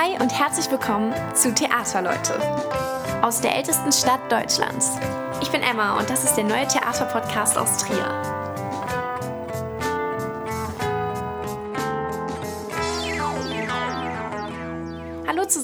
Hi 0.00 0.16
und 0.20 0.32
herzlich 0.32 0.70
willkommen 0.70 1.12
zu 1.34 1.52
Theaterleute 1.52 2.40
aus 3.20 3.40
der 3.40 3.56
ältesten 3.56 3.90
Stadt 3.90 4.20
Deutschlands. 4.30 4.96
Ich 5.42 5.50
bin 5.50 5.60
Emma 5.60 5.98
und 5.98 6.08
das 6.08 6.22
ist 6.22 6.36
der 6.36 6.44
neue 6.44 6.68
Theaterpodcast 6.68 7.58
aus 7.58 7.78
Trier. 7.78 8.37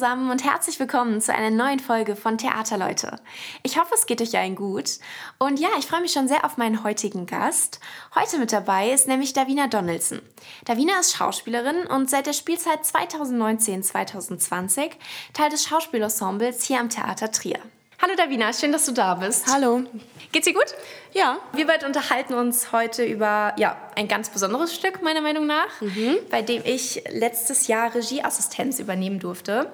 Zusammen 0.05 0.30
und 0.30 0.45
herzlich 0.45 0.79
willkommen 0.79 1.23
zu 1.23 1.32
einer 1.32 1.48
neuen 1.48 1.80
Folge 1.80 2.14
von 2.14 2.36
Theaterleute. 2.36 3.18
Ich 3.62 3.80
hoffe, 3.80 3.95
es 3.95 4.04
geht 4.04 4.21
euch 4.21 4.36
allen 4.36 4.54
gut. 4.54 4.98
Und 5.39 5.59
ja, 5.59 5.71
ich 5.79 5.86
freue 5.86 6.03
mich 6.03 6.12
schon 6.12 6.29
sehr 6.29 6.45
auf 6.45 6.59
meinen 6.59 6.84
heutigen 6.84 7.25
Gast. 7.25 7.80
Heute 8.14 8.39
mit 8.39 8.53
dabei 8.53 8.90
ist 8.90 9.09
nämlich 9.09 9.32
Davina 9.32 9.67
Donaldson. 9.67 10.21
Davina 10.67 11.00
ist 11.00 11.17
Schauspielerin 11.17 11.86
und 11.86 12.11
seit 12.11 12.27
der 12.27 12.35
Spielzeit 12.35 12.85
2019-2020 12.85 14.90
Teil 15.32 15.48
des 15.48 15.64
Schauspielensembles 15.64 16.64
hier 16.64 16.81
am 16.81 16.90
Theater 16.90 17.31
Trier. 17.31 17.61
Hallo 18.03 18.14
Davina, 18.16 18.53
schön, 18.53 18.72
dass 18.72 18.86
du 18.86 18.93
da 18.93 19.14
bist. 19.14 19.46
Hallo. 19.46 19.84
Geht's 20.32 20.46
dir 20.46 20.53
gut? 20.53 20.75
Ja. 21.12 21.39
Wir 21.53 21.66
beide 21.66 21.86
unterhalten 21.86 22.34
uns 22.34 22.72
heute 22.72 23.04
über 23.04 23.54
ja, 23.57 23.76
ein 23.94 24.08
ganz 24.08 24.30
besonderes 24.30 24.75
Stück, 24.75 25.00
meiner 25.03 25.20
Meinung 25.20 25.46
nach, 25.46 25.80
mhm. 25.80 26.17
bei 26.30 26.43
dem 26.43 26.62
ich 26.64 27.04
letztes 27.11 27.68
Jahr 27.68 27.94
Regieassistenz 27.94 28.80
übernehmen 28.80 29.20
durfte. 29.20 29.70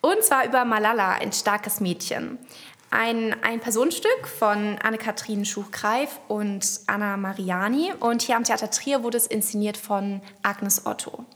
Und 0.00 0.22
zwar 0.22 0.46
über 0.46 0.64
Malala, 0.64 1.12
ein 1.12 1.32
starkes 1.32 1.80
Mädchen. 1.80 2.38
Ein, 2.90 3.36
ein 3.42 3.60
Personenstück 3.60 4.26
von 4.26 4.78
Anne-Kathrin 4.82 5.44
Schuch-Greif 5.44 6.18
und 6.28 6.66
Anna 6.86 7.18
Mariani. 7.18 7.92
Und 8.00 8.22
hier 8.22 8.36
am 8.36 8.44
Theater 8.44 8.70
Trier 8.70 9.02
wurde 9.02 9.18
es 9.18 9.26
inszeniert 9.26 9.76
von 9.76 10.22
Agnes 10.42 10.86
Otto. 10.86 11.26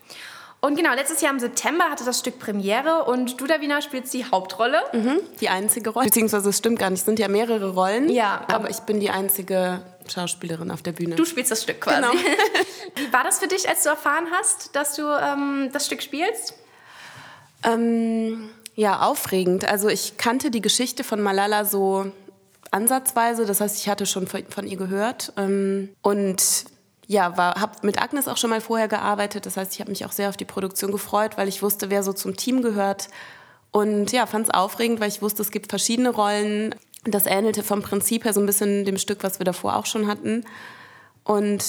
Und 0.65 0.77
genau, 0.77 0.95
letztes 0.95 1.21
Jahr 1.21 1.31
im 1.31 1.39
September 1.39 1.91
hatte 1.91 2.07
das 2.07 2.21
Stück 2.21 2.39
Premiere 2.39 3.05
und 3.05 3.39
du, 3.39 3.47
Davina, 3.47 3.83
spielst 3.83 4.15
die 4.15 4.25
Hauptrolle. 4.25 4.79
Mhm, 4.95 5.21
die 5.39 5.51
einzige 5.51 5.91
Rolle. 5.91 6.07
Beziehungsweise 6.07 6.49
es 6.49 6.57
stimmt 6.57 6.79
gar 6.79 6.89
nicht, 6.89 7.01
es 7.01 7.05
sind 7.05 7.19
ja 7.19 7.29
mehrere 7.29 7.75
Rollen. 7.75 8.09
Ja. 8.09 8.47
Aber 8.49 8.71
ich 8.71 8.79
bin 8.79 8.99
die 8.99 9.11
einzige 9.11 9.83
Schauspielerin 10.09 10.71
auf 10.71 10.81
der 10.81 10.93
Bühne. 10.93 11.17
Du 11.17 11.27
spielst 11.27 11.51
das 11.51 11.65
Stück 11.65 11.83
quasi. 11.83 12.01
Genau. 12.01 12.13
Wie 12.97 13.13
war 13.13 13.25
das 13.25 13.41
für 13.41 13.47
dich, 13.47 13.69
als 13.69 13.83
du 13.83 13.91
erfahren 13.91 14.29
hast, 14.33 14.75
dass 14.75 14.95
du 14.95 15.03
ähm, 15.03 15.69
das 15.71 15.85
Stück 15.85 16.03
spielst? 16.03 16.55
Ähm, 17.63 18.49
ja, 18.75 19.01
aufregend. 19.01 19.69
Also 19.69 19.91
ich 19.91 20.17
kannte 20.17 20.51
die 20.51 20.63
Geschichte 20.63 21.05
von 21.05 21.21
Malala 21.21 21.67
so 21.67 22.11
ansatzweise. 22.71 23.45
Das 23.45 23.61
heißt, 23.61 23.77
ich 23.81 23.91
hatte 23.91 24.07
schon 24.07 24.27
von, 24.27 24.67
ihr 24.67 24.79
gehört. 24.79 25.35
Ähm, 25.37 25.91
und 26.01 26.43
ja, 27.07 27.37
habe 27.37 27.73
mit 27.83 28.01
Agnes 28.01 28.29
auch 28.29 28.37
schon 28.37 28.51
mal 28.51 28.61
vorher 28.61 28.89
gearbeitet. 28.89 29.47
Das 29.47 29.57
heißt, 29.57 29.75
ich 29.75 29.81
habe 29.81 29.91
mich 29.91 30.05
auch 30.05 30.13
sehr 30.13 30.29
auf 30.29 30.37
die 30.37 30.45
Produktion 30.45 30.93
gefreut, 30.93 31.37
weil 31.37 31.49
ich 31.49 31.63
wusste, 31.63 31.91
wer 31.91 32.03
so 32.03 32.13
zum 32.13 32.37
Team 32.37 32.63
gehört. 32.63 33.09
Und 33.71 34.13
ja, 34.13 34.27
fand 34.27 34.47
es 34.47 34.55
aufregend, 34.55 35.01
weil 35.01 35.09
ich 35.09 35.21
wusste, 35.21 35.43
es 35.43 35.51
gibt 35.51 35.71
verschiedene 35.71 36.11
Rollen. 36.11 36.75
Das 37.05 37.27
ähnelte 37.27 37.63
vom 37.63 37.83
Prinzip 37.83 38.25
her 38.25 38.33
so 38.33 38.41
ein 38.41 38.47
bisschen 38.47 38.85
dem 38.85 38.99
Stück, 38.99 39.23
was 39.23 39.41
wir 39.41 39.45
davor 39.45 39.77
auch 39.77 39.87
schon 39.87 40.07
hatten. 40.07 40.45
Und 41.25 41.65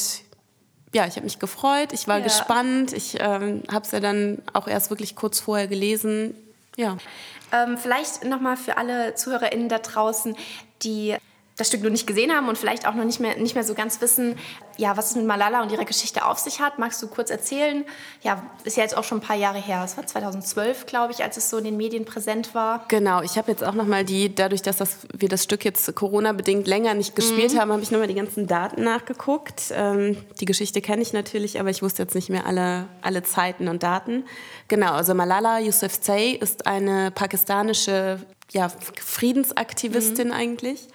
ja, 0.93 1.05
ich 1.05 1.15
habe 1.15 1.25
mich 1.25 1.39
gefreut, 1.39 1.91
ich 1.91 2.07
war 2.07 2.19
ja. 2.19 2.23
gespannt. 2.23 2.93
Ich 2.93 3.17
ähm, 3.19 3.63
habe 3.69 3.85
es 3.85 3.91
ja 3.91 3.99
dann 3.99 4.41
auch 4.53 4.67
erst 4.67 4.89
wirklich 4.89 5.15
kurz 5.15 5.41
vorher 5.41 5.67
gelesen. 5.67 6.35
Ja. 6.77 6.97
Ähm, 7.51 7.77
vielleicht 7.77 8.23
nochmal 8.23 8.55
für 8.55 8.77
alle 8.77 9.15
ZuhörerInnen 9.15 9.67
da 9.67 9.79
draußen, 9.79 10.37
die 10.83 11.15
das 11.57 11.67
Stück 11.67 11.81
nur 11.81 11.91
nicht 11.91 12.05
gesehen 12.05 12.33
haben 12.33 12.49
und 12.49 12.57
vielleicht 12.57 12.85
auch 12.85 12.95
noch 12.95 13.05
nicht 13.05 13.21
mehr, 13.21 13.37
nicht 13.37 13.55
mehr 13.55 13.63
so 13.63 13.73
ganz 13.73 14.01
wissen, 14.01 14.37
ja, 14.77 14.97
was 14.97 15.11
es 15.11 15.15
mit 15.15 15.25
Malala 15.25 15.61
und 15.61 15.71
ihrer 15.71 15.85
Geschichte 15.85 16.25
auf 16.25 16.37
sich 16.37 16.59
hat. 16.59 16.79
Magst 16.79 17.01
du 17.01 17.07
kurz 17.07 17.29
erzählen? 17.29 17.85
Ja, 18.21 18.43
ist 18.65 18.75
ja 18.75 18.83
jetzt 18.83 18.97
auch 18.97 19.05
schon 19.05 19.19
ein 19.19 19.21
paar 19.21 19.37
Jahre 19.37 19.59
her. 19.59 19.81
Es 19.85 19.95
war 19.95 20.05
2012, 20.05 20.85
glaube 20.85 21.13
ich, 21.13 21.23
als 21.23 21.37
es 21.37 21.49
so 21.49 21.57
in 21.57 21.63
den 21.63 21.77
Medien 21.77 22.03
präsent 22.03 22.53
war. 22.53 22.83
Genau, 22.89 23.21
ich 23.21 23.37
habe 23.37 23.51
jetzt 23.51 23.63
auch 23.63 23.73
noch 23.73 23.85
mal 23.85 24.03
die, 24.03 24.35
dadurch, 24.35 24.63
dass 24.63 24.77
das, 24.77 25.07
wir 25.13 25.29
das 25.29 25.43
Stück 25.43 25.63
jetzt 25.63 25.95
Corona-bedingt 25.95 26.67
länger 26.67 26.93
nicht 26.93 27.15
gespielt 27.15 27.53
mhm. 27.53 27.59
haben, 27.59 27.71
habe 27.71 27.81
ich 27.81 27.91
noch 27.91 27.99
mal 27.99 28.07
die 28.07 28.15
ganzen 28.15 28.47
Daten 28.47 28.83
nachgeguckt. 28.83 29.71
Ähm, 29.71 30.17
die 30.41 30.45
Geschichte 30.45 30.81
kenne 30.81 31.03
ich 31.03 31.13
natürlich, 31.13 31.61
aber 31.61 31.69
ich 31.69 31.81
wusste 31.81 32.03
jetzt 32.03 32.15
nicht 32.15 32.29
mehr 32.29 32.45
alle, 32.45 32.87
alle 33.01 33.23
Zeiten 33.23 33.69
und 33.69 33.81
Daten. 33.81 34.25
Genau, 34.67 34.91
also 34.91 35.13
Malala 35.13 35.59
Yousafzai 35.59 36.31
ist 36.31 36.67
eine 36.67 37.11
pakistanische 37.11 38.19
ja, 38.51 38.69
Friedensaktivistin 38.99 40.27
mhm. 40.27 40.33
eigentlich 40.33 40.89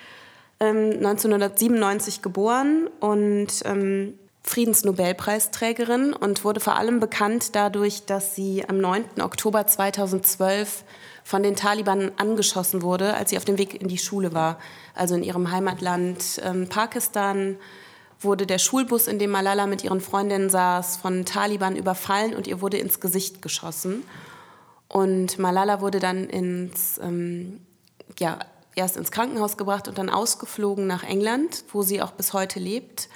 1997 0.61 2.17
ähm, 2.17 2.23
geboren 2.23 2.91
und 3.01 3.49
ähm, 3.65 4.15
Friedensnobelpreisträgerin 4.43 6.13
und 6.13 6.45
wurde 6.45 6.61
vor 6.61 6.77
allem 6.77 7.01
bekannt 7.01 7.55
dadurch, 7.55 8.05
dass 8.05 8.35
sie 8.35 8.65
am 8.69 8.79
9. 8.79 9.05
Oktober 9.21 9.67
2012 9.67 10.85
von 11.25 11.43
den 11.43 11.57
Taliban 11.57 12.13
angeschossen 12.17 12.83
wurde, 12.83 13.15
als 13.15 13.31
sie 13.31 13.37
auf 13.37 13.45
dem 13.45 13.59
Weg 13.59 13.81
in 13.81 13.89
die 13.89 13.99
Schule 13.99 14.33
war. 14.35 14.59
Also 14.95 15.15
in 15.15 15.23
ihrem 15.23 15.51
Heimatland 15.51 16.41
ähm, 16.43 16.69
Pakistan 16.69 17.57
wurde 18.19 18.47
der 18.47 18.59
Schulbus, 18.59 19.07
in 19.07 19.19
dem 19.19 19.31
Malala 19.31 19.67
mit 19.67 19.85
ihren 19.85 20.01
Freundinnen 20.01 20.51
saß, 20.51 20.97
von 20.97 21.25
Taliban 21.25 21.77
überfallen 21.77 22.35
und 22.35 22.47
ihr 22.47 22.61
wurde 22.61 22.79
ins 22.79 23.01
Gesicht 23.01 23.43
geschossen. 23.43 24.05
Und 24.89 25.39
Malala 25.39 25.81
wurde 25.81 26.01
dann 26.01 26.25
ins, 26.25 26.99
ähm, 26.99 27.61
ja, 28.19 28.39
erst 28.75 28.97
ins 28.97 29.11
Krankenhaus 29.11 29.57
gebracht 29.57 29.89
und 29.89 29.99
dann 29.99 30.11
ausgeflogen 30.11 30.87
nach 30.87 31.03
England, 31.03 31.65
wo 31.73 31.83
sie 31.83 32.03
auch 32.03 32.13
bis 32.13 32.33
heute 32.33 32.59
lebt. 32.61 33.09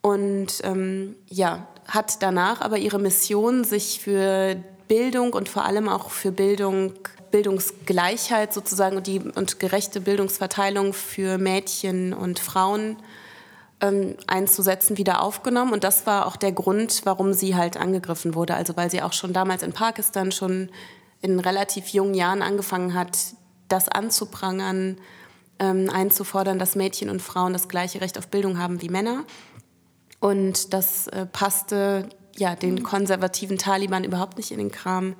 Und 0.00 0.60
ähm, 0.64 1.16
ja, 1.28 1.66
hat 1.86 2.22
danach 2.22 2.60
aber 2.60 2.78
ihre 2.78 2.98
Mission, 2.98 3.64
sich 3.64 4.00
für 4.00 4.56
Bildung 4.88 5.32
und 5.32 5.48
vor 5.48 5.64
allem 5.64 5.88
auch 5.88 6.10
für 6.10 6.30
Bildung, 6.30 6.92
Bildungsgleichheit 7.30 8.52
sozusagen 8.52 8.96
und, 8.96 9.06
die, 9.06 9.20
und 9.20 9.58
gerechte 9.58 10.00
Bildungsverteilung 10.00 10.92
für 10.92 11.38
Mädchen 11.38 12.12
und 12.12 12.38
Frauen 12.38 12.96
ähm, 13.80 14.16
einzusetzen, 14.26 14.98
wieder 14.98 15.22
aufgenommen. 15.22 15.72
Und 15.72 15.84
das 15.84 16.06
war 16.06 16.26
auch 16.26 16.36
der 16.36 16.52
Grund, 16.52 17.02
warum 17.04 17.32
sie 17.32 17.56
halt 17.56 17.76
angegriffen 17.76 18.34
wurde. 18.34 18.54
Also 18.54 18.76
weil 18.76 18.90
sie 18.90 19.02
auch 19.02 19.12
schon 19.12 19.32
damals 19.32 19.62
in 19.62 19.72
Pakistan 19.72 20.32
schon 20.32 20.70
in 21.22 21.40
relativ 21.40 21.88
jungen 21.88 22.14
Jahren 22.14 22.42
angefangen 22.42 22.94
hat, 22.94 23.16
das 23.68 23.88
anzuprangern, 23.88 24.98
ähm, 25.58 25.90
einzufordern, 25.90 26.58
dass 26.58 26.76
Mädchen 26.76 27.10
und 27.10 27.22
Frauen 27.22 27.52
das 27.52 27.68
gleiche 27.68 28.00
Recht 28.00 28.18
auf 28.18 28.28
Bildung 28.28 28.58
haben 28.58 28.82
wie 28.82 28.88
Männer. 28.88 29.24
Und 30.20 30.72
das 30.72 31.06
äh, 31.08 31.26
passte 31.26 32.08
ja, 32.36 32.56
den 32.56 32.82
konservativen 32.82 33.58
Taliban 33.58 34.04
überhaupt 34.04 34.36
nicht 34.36 34.50
in 34.50 34.58
den 34.58 34.72
Kram. 34.72 35.14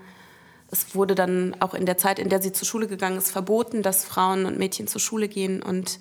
Es 0.71 0.95
wurde 0.95 1.15
dann 1.15 1.55
auch 1.61 1.75
in 1.75 1.87
der 1.87 1.97
Zeit, 1.97 2.19
in 2.19 2.29
der 2.29 2.43
sie 2.43 2.53
zur 2.53 2.67
Schule 2.67 2.89
gegangen 2.89 3.19
ist, 3.19 3.31
verboten, 3.31 3.83
dass 3.83 4.05
Frauen 4.05 4.47
und 4.47 4.59
Mädchen 4.59 4.89
zur 4.89 5.01
Schule 5.01 5.29
gehen. 5.29 5.63
Und 5.63 6.01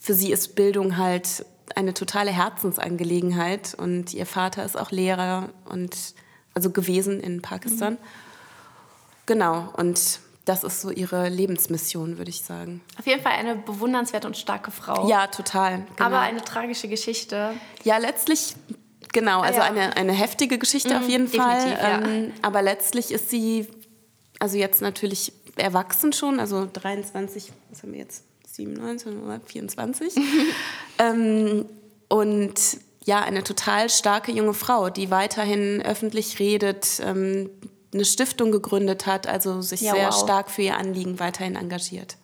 für 0.00 0.14
sie 0.14 0.30
ist 0.30 0.54
Bildung 0.54 0.96
halt 0.96 1.44
eine 1.74 1.94
totale 1.94 2.30
Herzensangelegenheit. 2.30 3.74
Und 3.74 4.14
ihr 4.14 4.26
Vater 4.26 4.64
ist 4.64 4.78
auch 4.78 4.90
Lehrer 4.90 5.48
und 5.64 6.14
also 6.54 6.70
gewesen 6.70 7.20
in 7.20 7.42
Pakistan. 7.42 7.94
Mhm. 7.94 7.98
Genau. 9.26 9.72
Und 9.76 10.20
das 10.48 10.64
ist 10.64 10.80
so 10.80 10.90
ihre 10.90 11.28
Lebensmission, 11.28 12.16
würde 12.16 12.30
ich 12.30 12.42
sagen. 12.42 12.80
Auf 12.98 13.06
jeden 13.06 13.22
Fall 13.22 13.32
eine 13.32 13.54
bewundernswerte 13.56 14.26
und 14.26 14.36
starke 14.36 14.70
Frau. 14.70 15.08
Ja, 15.08 15.26
total. 15.26 15.84
Genau. 15.96 16.06
Aber 16.06 16.20
eine 16.20 16.42
tragische 16.42 16.88
Geschichte. 16.88 17.52
Ja, 17.84 17.98
letztlich, 17.98 18.54
genau, 19.12 19.40
also 19.40 19.60
ja. 19.60 19.66
eine, 19.66 19.96
eine 19.96 20.12
heftige 20.12 20.58
Geschichte 20.58 20.94
mhm, 20.94 20.96
auf 20.96 21.08
jeden 21.08 21.28
Fall. 21.28 21.70
Ja. 21.70 22.00
Ähm, 22.02 22.32
aber 22.40 22.62
letztlich 22.62 23.10
ist 23.10 23.28
sie, 23.28 23.68
also 24.38 24.56
jetzt 24.56 24.80
natürlich 24.80 25.32
erwachsen 25.56 26.14
schon, 26.14 26.40
also 26.40 26.66
23, 26.72 27.52
was 27.68 27.82
haben 27.82 27.92
wir 27.92 28.00
jetzt? 28.00 28.24
97 28.46 29.12
oder 29.22 29.40
24. 29.40 30.14
ähm, 30.98 31.66
und 32.08 32.54
ja, 33.04 33.20
eine 33.20 33.44
total 33.44 33.90
starke 33.90 34.32
junge 34.32 34.54
Frau, 34.54 34.88
die 34.88 35.10
weiterhin 35.10 35.82
öffentlich 35.82 36.38
redet, 36.38 37.00
ähm, 37.04 37.50
eine 37.92 38.04
Stiftung 38.04 38.52
gegründet 38.52 39.06
hat, 39.06 39.26
also 39.26 39.62
sich 39.62 39.80
ja, 39.80 39.94
sehr 39.94 40.08
wow. 40.08 40.18
stark 40.18 40.50
für 40.50 40.62
ihr 40.62 40.76
Anliegen 40.76 41.18
weiterhin 41.20 41.56
engagiert. 41.56 42.16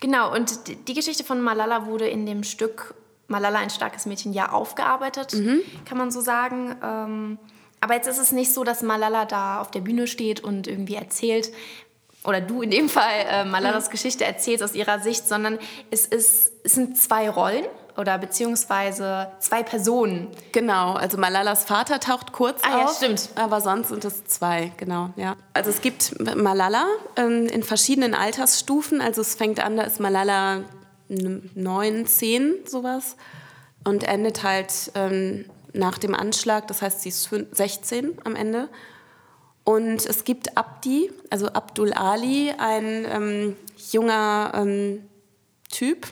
Genau, 0.00 0.32
und 0.34 0.88
die 0.88 0.94
Geschichte 0.94 1.24
von 1.24 1.40
Malala 1.40 1.86
wurde 1.86 2.08
in 2.08 2.24
dem 2.24 2.44
Stück 2.44 2.94
Malala, 3.26 3.58
ein 3.58 3.70
starkes 3.70 4.06
Mädchen, 4.06 4.32
ja 4.32 4.52
aufgearbeitet, 4.52 5.34
mhm. 5.34 5.60
kann 5.84 5.98
man 5.98 6.10
so 6.10 6.20
sagen. 6.20 6.76
Ähm, 6.82 7.38
aber 7.80 7.94
jetzt 7.94 8.08
ist 8.08 8.18
es 8.18 8.32
nicht 8.32 8.52
so, 8.54 8.64
dass 8.64 8.82
Malala 8.82 9.26
da 9.26 9.60
auf 9.60 9.70
der 9.70 9.80
Bühne 9.80 10.06
steht 10.06 10.40
und 10.40 10.66
irgendwie 10.66 10.94
erzählt, 10.94 11.52
oder 12.24 12.40
du 12.40 12.62
in 12.62 12.70
dem 12.70 12.88
Fall 12.88 13.26
äh, 13.28 13.44
Malalas 13.44 13.86
mhm. 13.86 13.92
Geschichte 13.92 14.24
erzählst 14.24 14.64
aus 14.64 14.74
ihrer 14.74 15.00
Sicht, 15.00 15.28
sondern 15.28 15.58
es, 15.90 16.06
ist, 16.06 16.52
es 16.64 16.72
sind 16.72 16.96
zwei 16.98 17.30
Rollen 17.30 17.64
oder 17.98 18.16
beziehungsweise 18.18 19.28
zwei 19.40 19.62
Personen. 19.62 20.28
Genau, 20.52 20.94
also 20.94 21.18
Malalas 21.18 21.64
Vater 21.64 22.00
taucht 22.00 22.32
kurz 22.32 22.62
ah, 22.62 22.76
auf. 22.76 22.82
Ja, 22.82 22.94
stimmt. 22.94 23.28
Aber 23.34 23.60
sonst 23.60 23.88
sind 23.88 24.04
es 24.04 24.24
zwei, 24.24 24.72
genau, 24.76 25.10
ja. 25.16 25.36
Also 25.52 25.70
es 25.70 25.80
gibt 25.80 26.14
Malala 26.36 26.86
ähm, 27.16 27.46
in 27.46 27.62
verschiedenen 27.62 28.14
Altersstufen. 28.14 29.00
Also 29.00 29.20
es 29.20 29.34
fängt 29.34 29.60
an, 29.60 29.76
da 29.76 29.82
ist 29.82 30.00
Malala 30.00 30.62
neun, 31.08 32.06
zehn, 32.06 32.54
sowas. 32.66 33.16
Und 33.84 34.04
endet 34.04 34.42
halt 34.42 34.92
ähm, 34.94 35.46
nach 35.72 35.98
dem 35.98 36.14
Anschlag, 36.14 36.68
das 36.68 36.82
heißt, 36.82 37.00
sie 37.02 37.08
ist 37.08 37.30
16 37.52 38.18
am 38.24 38.36
Ende. 38.36 38.68
Und 39.64 40.06
es 40.06 40.24
gibt 40.24 40.56
Abdi, 40.56 41.10
also 41.30 41.48
Abdul 41.48 41.92
Ali, 41.92 42.52
ein 42.56 43.04
ähm, 43.04 43.56
junger 43.90 44.52
ähm, 44.54 45.07
Typ 45.70 46.06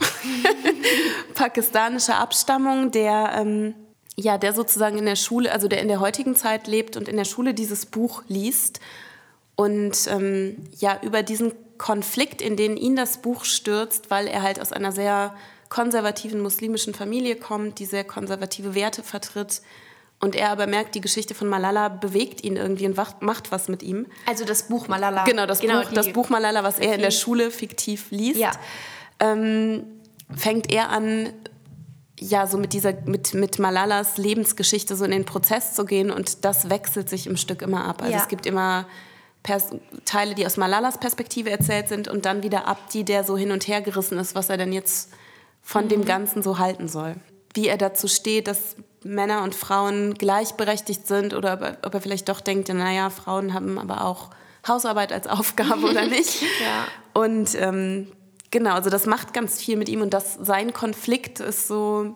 pakistanischer 1.35 2.19
Abstammung, 2.19 2.91
der, 2.91 3.33
ähm, 3.39 3.75
ja, 4.17 4.39
der 4.39 4.53
sozusagen 4.53 4.99
in 4.99 5.07
der 5.07 5.17
Schule, 5.17 5.53
also 5.53 5.69
der 5.69 5.81
in 5.81 5.89
der 5.89 6.01
heutigen 6.01 6.37
Zeit 6.37 6.67
lebt 6.67 6.97
und 6.97 7.09
in 7.09 7.17
der 7.17 7.25
Schule 7.25 7.55
dieses 7.55 7.87
Buch 7.87 8.23
liest 8.29 8.81
und 9.55 9.97
ähm, 10.09 10.57
ja 10.79 11.01
über 11.03 11.23
diesen 11.23 11.53
Konflikt, 11.79 12.41
in 12.43 12.57
den 12.57 12.77
ihn 12.77 12.97
das 12.97 13.19
Buch 13.19 13.45
stürzt, 13.45 14.11
weil 14.11 14.27
er 14.27 14.43
halt 14.43 14.61
aus 14.61 14.73
einer 14.73 14.93
sehr 14.93 15.35
konservativen 15.69 16.41
muslimischen 16.41 16.95
Familie 16.95 17.37
kommt, 17.37 17.79
die 17.79 17.87
sehr 17.87 18.05
konservative 18.05 18.75
Werte 18.75 19.03
vertritt. 19.03 19.63
Und 20.19 20.35
er 20.35 20.51
aber 20.51 20.67
merkt, 20.67 20.95
die 20.95 21.03
Geschichte 21.03 21.35
von 21.35 21.49
Malala 21.49 21.89
bewegt 21.91 22.43
ihn 22.43 22.57
irgendwie 22.57 22.87
und 22.87 22.97
macht 23.21 23.53
was 23.53 23.69
mit 23.69 23.83
ihm. 23.83 24.07
Also 24.25 24.47
das 24.47 24.69
Buch 24.69 24.89
Malala. 24.89 25.25
Genau, 25.25 25.45
das, 25.45 25.61
genau, 25.61 25.83
Buch, 25.83 25.93
das 25.93 26.13
Buch 26.13 26.31
Malala, 26.31 26.65
was 26.65 26.79
er 26.79 26.95
in 26.95 27.03
der 27.03 27.11
Schule 27.11 27.51
fiktiv 27.51 28.07
liest. 28.11 28.41
Ja. 28.41 28.53
Ähm, 29.21 29.85
fängt 30.35 30.73
er 30.73 30.91
an, 30.91 31.31
ja, 32.19 32.47
so 32.47 32.59
mit 32.59 32.73
dieser, 32.73 32.95
mit, 33.05 33.35
mit 33.35 33.59
Malalas 33.59 34.17
Lebensgeschichte 34.17 34.97
so 34.97 35.05
in 35.05 35.11
den 35.11 35.25
Prozess 35.25 35.75
zu 35.75 35.85
gehen 35.85 36.11
und 36.11 36.45
das 36.45 36.71
wechselt 36.71 37.09
sich 37.09 37.27
im 37.27 37.37
Stück 37.37 37.63
immer 37.63 37.85
ab. 37.85 38.03
Also 38.03 38.15
ja. 38.15 38.21
es 38.21 38.29
gibt 38.29 38.47
immer 38.47 38.87
Pers 39.43 39.71
Teile, 40.05 40.35
die 40.35 40.47
aus 40.47 40.57
Malalas 40.57 40.99
Perspektive 40.99 41.51
erzählt 41.51 41.89
sind 41.89 42.09
und 42.09 42.25
dann 42.25 42.43
wieder 42.43 42.67
Abdi, 42.67 43.05
der 43.05 43.23
so 43.23 43.37
hin 43.37 43.53
und 43.53 43.69
her 43.69 43.81
gerissen 43.81 44.19
ist, 44.19 44.35
was 44.35 44.49
er 44.49 44.57
denn 44.57 44.73
jetzt 44.73 45.11
von 45.63 45.85
mhm. 45.85 45.89
dem 45.91 46.05
Ganzen 46.05 46.43
so 46.43 46.59
halten 46.59 46.89
soll. 46.89 47.17
Wie 47.55 47.69
er 47.69 47.77
dazu 47.77 48.09
steht, 48.09 48.49
dass 48.49 48.77
Männer 49.05 49.43
und 49.43 49.55
Frauen 49.55 50.15
gleichberechtigt 50.15 51.07
sind 51.07 51.33
oder 51.33 51.55
ob 51.55 51.63
er, 51.63 51.79
ob 51.83 51.95
er 51.95 52.01
vielleicht 52.01 52.29
doch 52.29 52.41
denkt, 52.41 52.69
naja, 52.69 53.11
Frauen 53.11 53.55
haben 53.55 53.79
aber 53.79 54.05
auch 54.05 54.31
Hausarbeit 54.67 55.13
als 55.13 55.27
Aufgabe 55.27 55.87
oder 55.87 56.07
nicht. 56.09 56.43
ja. 56.43 56.87
Und 57.15 57.55
ähm, 57.55 58.09
genau, 58.51 58.75
also 58.75 58.91
das 58.91 59.07
macht 59.07 59.35
ganz 59.35 59.61
viel 59.61 59.77
mit 59.77 59.89
ihm 59.89 60.03
und 60.03 60.15
das, 60.15 60.35
sein 60.35 60.73
Konflikt 60.73 61.41
ist 61.41 61.69
so, 61.69 62.15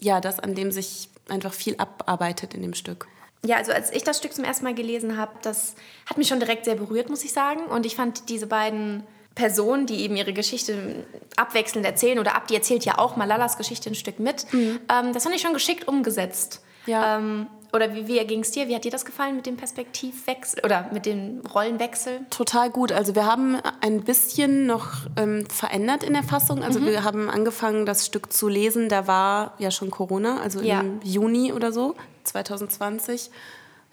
ja, 0.00 0.20
das, 0.20 0.38
an 0.40 0.54
dem 0.54 0.70
sich 0.70 1.08
einfach 1.28 1.52
viel 1.52 1.76
abarbeitet 1.76 2.54
in 2.54 2.62
dem 2.62 2.74
Stück 2.74 3.08
ja, 3.46 3.56
also 3.56 3.72
als 3.72 3.92
ich 3.92 4.02
das 4.02 4.18
Stück 4.18 4.32
zum 4.32 4.44
ersten 4.44 4.64
Mal 4.64 4.74
gelesen 4.74 5.16
habe, 5.16 5.32
das 5.42 5.74
hat 6.06 6.18
mich 6.18 6.28
schon 6.28 6.40
direkt 6.40 6.64
sehr 6.64 6.74
berührt, 6.74 7.08
muss 7.08 7.24
ich 7.24 7.32
sagen. 7.32 7.64
Und 7.66 7.86
ich 7.86 7.96
fand 7.96 8.28
diese 8.28 8.46
beiden 8.46 9.04
Personen, 9.34 9.86
die 9.86 10.00
eben 10.00 10.16
ihre 10.16 10.32
Geschichte 10.32 11.06
abwechselnd 11.36 11.86
erzählen, 11.86 12.18
oder 12.18 12.34
Abdi 12.34 12.54
erzählt 12.54 12.84
ja 12.84 12.98
auch 12.98 13.16
Malalas 13.16 13.56
Geschichte 13.56 13.90
ein 13.90 13.94
Stück 13.94 14.18
mit, 14.18 14.52
mhm. 14.52 14.80
ähm, 14.90 15.12
das 15.12 15.22
fand 15.22 15.34
ich 15.34 15.42
schon 15.42 15.52
geschickt 15.52 15.88
umgesetzt. 15.88 16.62
Ja. 16.86 17.18
Ähm, 17.18 17.46
oder 17.72 17.94
wie, 17.94 18.06
wie 18.08 18.18
ging 18.26 18.40
es 18.40 18.50
dir? 18.50 18.68
Wie 18.68 18.74
hat 18.74 18.84
dir 18.84 18.90
das 18.90 19.04
gefallen 19.04 19.36
mit 19.36 19.46
dem 19.46 19.56
Perspektivwechsel 19.56 20.60
oder 20.64 20.88
mit 20.92 21.06
dem 21.06 21.40
Rollenwechsel? 21.54 22.20
Total 22.30 22.70
gut. 22.70 22.92
Also 22.92 23.14
wir 23.14 23.26
haben 23.26 23.56
ein 23.80 24.02
bisschen 24.02 24.66
noch 24.66 25.06
ähm, 25.16 25.46
verändert 25.48 26.02
in 26.02 26.14
der 26.14 26.22
Fassung. 26.22 26.62
Also 26.62 26.80
mhm. 26.80 26.86
wir 26.86 27.04
haben 27.04 27.30
angefangen, 27.30 27.86
das 27.86 28.06
Stück 28.06 28.32
zu 28.32 28.48
lesen. 28.48 28.88
Da 28.88 29.06
war 29.06 29.54
ja 29.58 29.70
schon 29.70 29.90
Corona, 29.90 30.40
also 30.40 30.60
ja. 30.60 30.80
im 30.80 31.00
Juni 31.02 31.52
oder 31.52 31.72
so 31.72 31.94
2020. 32.24 33.30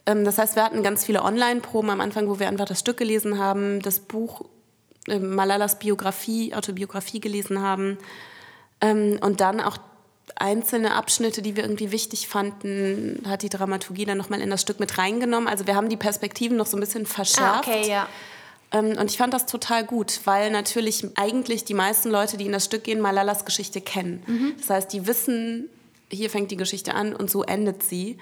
Ähm, 0.06 0.26
das 0.26 0.38
heißt, 0.38 0.56
wir 0.56 0.64
hatten 0.64 0.84
ganz 0.84 1.06
viele 1.06 1.24
Online-Proben 1.24 1.90
am 1.90 2.02
Anfang, 2.02 2.28
wo 2.30 2.40
wir 2.40 2.48
einfach 2.48 2.66
das 2.66 2.80
Stück 2.80 2.98
gelesen 2.98 3.40
haben, 3.40 3.82
das 3.82 4.00
Buch 4.00 4.46
äh, 5.08 5.20
Malalas 5.20 5.80
Biografie, 5.80 6.54
Autobiografie 6.54 7.20
gelesen 7.20 7.62
haben 7.62 7.98
ähm, 8.82 9.20
und 9.22 9.42
dann 9.42 9.60
auch 9.60 9.78
einzelne 10.36 10.96
Abschnitte, 10.96 11.42
die 11.42 11.56
wir 11.56 11.64
irgendwie 11.64 11.92
wichtig 11.92 12.28
fanden, 12.28 13.24
hat 13.28 13.42
die 13.44 13.50
Dramaturgie 13.50 14.06
dann 14.06 14.18
nochmal 14.18 14.42
in 14.42 14.50
das 14.50 14.62
Stück 14.62 14.80
mit 14.80 14.98
reingenommen. 14.98 15.48
Also 15.48 15.68
wir 15.68 15.76
haben 15.76 15.90
die 15.90 15.98
Perspektiven 15.98 16.58
noch 16.58 16.66
so 16.66 16.78
ein 16.78 16.80
bisschen 16.80 17.06
verschärft. 17.06 17.68
Ah, 17.68 17.72
okay, 17.72 17.90
ja. 17.90 18.08
Ähm, 18.72 18.98
und 18.98 19.12
ich 19.12 19.18
fand 19.18 19.34
das 19.34 19.46
total 19.46 19.86
gut, 19.86 20.22
weil 20.26 20.52
natürlich 20.52 21.06
eigentlich 21.16 21.64
die 21.66 21.74
meisten 21.74 22.10
Leute, 22.10 22.38
die 22.38 22.46
in 22.46 22.52
das 22.52 22.66
Stück 22.66 22.84
gehen, 22.84 23.00
Malalas 23.00 23.46
Geschichte 23.46 23.82
kennen. 23.82 24.24
Mhm. 24.26 24.54
Das 24.58 24.70
heißt, 24.70 24.94
die 24.94 25.08
wissen, 25.08 25.70
hier 26.10 26.30
fängt 26.30 26.52
die 26.52 26.58
Geschichte 26.58 26.96
an 26.96 27.16
und 27.16 27.30
so 27.30 27.44
endet 27.44 27.84
sie, 27.84 28.18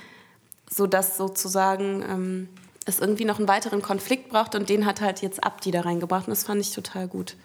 sodass 0.69 1.17
sozusagen 1.17 2.03
ähm, 2.07 2.49
es 2.85 2.99
irgendwie 2.99 3.25
noch 3.25 3.39
einen 3.39 3.47
weiteren 3.47 3.81
Konflikt 3.81 4.29
braucht 4.29 4.55
und 4.55 4.69
den 4.69 4.85
hat 4.85 5.01
halt 5.01 5.21
jetzt 5.21 5.43
Abdi 5.43 5.71
da 5.71 5.81
reingebracht 5.81 6.27
und 6.27 6.31
das 6.31 6.43
fand 6.43 6.61
ich 6.61 6.71
total 6.71 7.07
gut. 7.07 7.35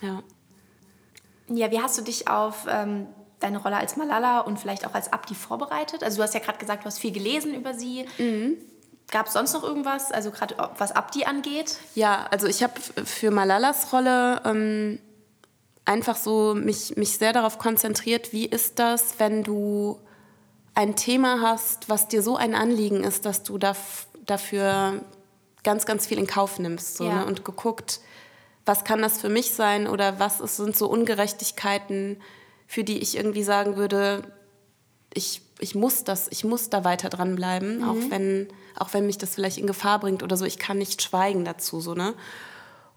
Ja. 0.00 0.22
Ja, 1.48 1.70
wie 1.70 1.80
hast 1.80 1.98
du 1.98 2.02
dich 2.02 2.28
auf 2.28 2.66
ähm, 2.68 3.06
deine 3.42 3.58
Rolle 3.58 3.76
als 3.76 3.96
Malala 3.96 4.40
und 4.40 4.58
vielleicht 4.58 4.86
auch 4.86 4.94
als 4.94 5.12
Abdi 5.12 5.34
vorbereitet? 5.34 6.02
Also 6.02 6.18
du 6.18 6.22
hast 6.22 6.34
ja 6.34 6.40
gerade 6.40 6.58
gesagt, 6.58 6.84
du 6.84 6.86
hast 6.86 6.98
viel 6.98 7.12
gelesen 7.12 7.54
über 7.54 7.74
sie. 7.74 8.06
Mhm. 8.18 8.56
Gab 9.10 9.26
es 9.26 9.34
sonst 9.34 9.52
noch 9.52 9.62
irgendwas, 9.62 10.10
also 10.10 10.30
gerade 10.30 10.56
was 10.78 10.92
Abdi 10.92 11.24
angeht? 11.24 11.76
Ja, 11.94 12.26
also 12.30 12.46
ich 12.46 12.62
habe 12.62 12.74
für 13.04 13.30
Malalas 13.30 13.92
Rolle 13.92 14.40
ähm, 14.44 14.98
einfach 15.84 16.16
so 16.16 16.54
mich, 16.54 16.96
mich 16.96 17.18
sehr 17.18 17.32
darauf 17.32 17.58
konzentriert, 17.58 18.32
wie 18.32 18.46
ist 18.46 18.78
das, 18.78 19.18
wenn 19.18 19.42
du 19.42 19.98
ein 20.74 20.96
Thema 20.96 21.40
hast, 21.42 21.88
was 21.88 22.08
dir 22.08 22.22
so 22.22 22.36
ein 22.36 22.54
Anliegen 22.54 23.04
ist, 23.04 23.26
dass 23.26 23.42
du 23.42 23.58
daf 23.58 24.06
dafür 24.24 25.02
ganz, 25.64 25.84
ganz 25.84 26.06
viel 26.06 26.18
in 26.18 26.26
Kauf 26.26 26.58
nimmst 26.58 26.96
so, 26.96 27.04
ja. 27.04 27.16
ne? 27.16 27.26
und 27.26 27.44
geguckt, 27.44 28.00
was 28.64 28.84
kann 28.84 29.02
das 29.02 29.20
für 29.20 29.28
mich 29.28 29.52
sein 29.52 29.86
oder 29.86 30.18
was 30.18 30.40
ist, 30.40 30.56
sind 30.56 30.76
so 30.76 30.86
Ungerechtigkeiten, 30.88 32.20
für 32.72 32.84
die 32.84 33.00
ich 33.00 33.18
irgendwie 33.18 33.42
sagen 33.42 33.76
würde, 33.76 34.22
ich, 35.12 35.42
ich 35.58 35.74
muss 35.74 36.04
das, 36.04 36.28
ich 36.30 36.42
muss 36.42 36.70
da 36.70 36.84
weiter 36.84 37.10
dranbleiben, 37.10 37.80
mhm. 37.80 37.84
auch, 37.84 38.10
wenn, 38.10 38.48
auch 38.78 38.94
wenn 38.94 39.04
mich 39.04 39.18
das 39.18 39.34
vielleicht 39.34 39.58
in 39.58 39.66
Gefahr 39.66 40.00
bringt 40.00 40.22
oder 40.22 40.38
so. 40.38 40.46
Ich 40.46 40.58
kann 40.58 40.78
nicht 40.78 41.02
schweigen 41.02 41.44
dazu. 41.44 41.82
So, 41.82 41.92
ne? 41.92 42.14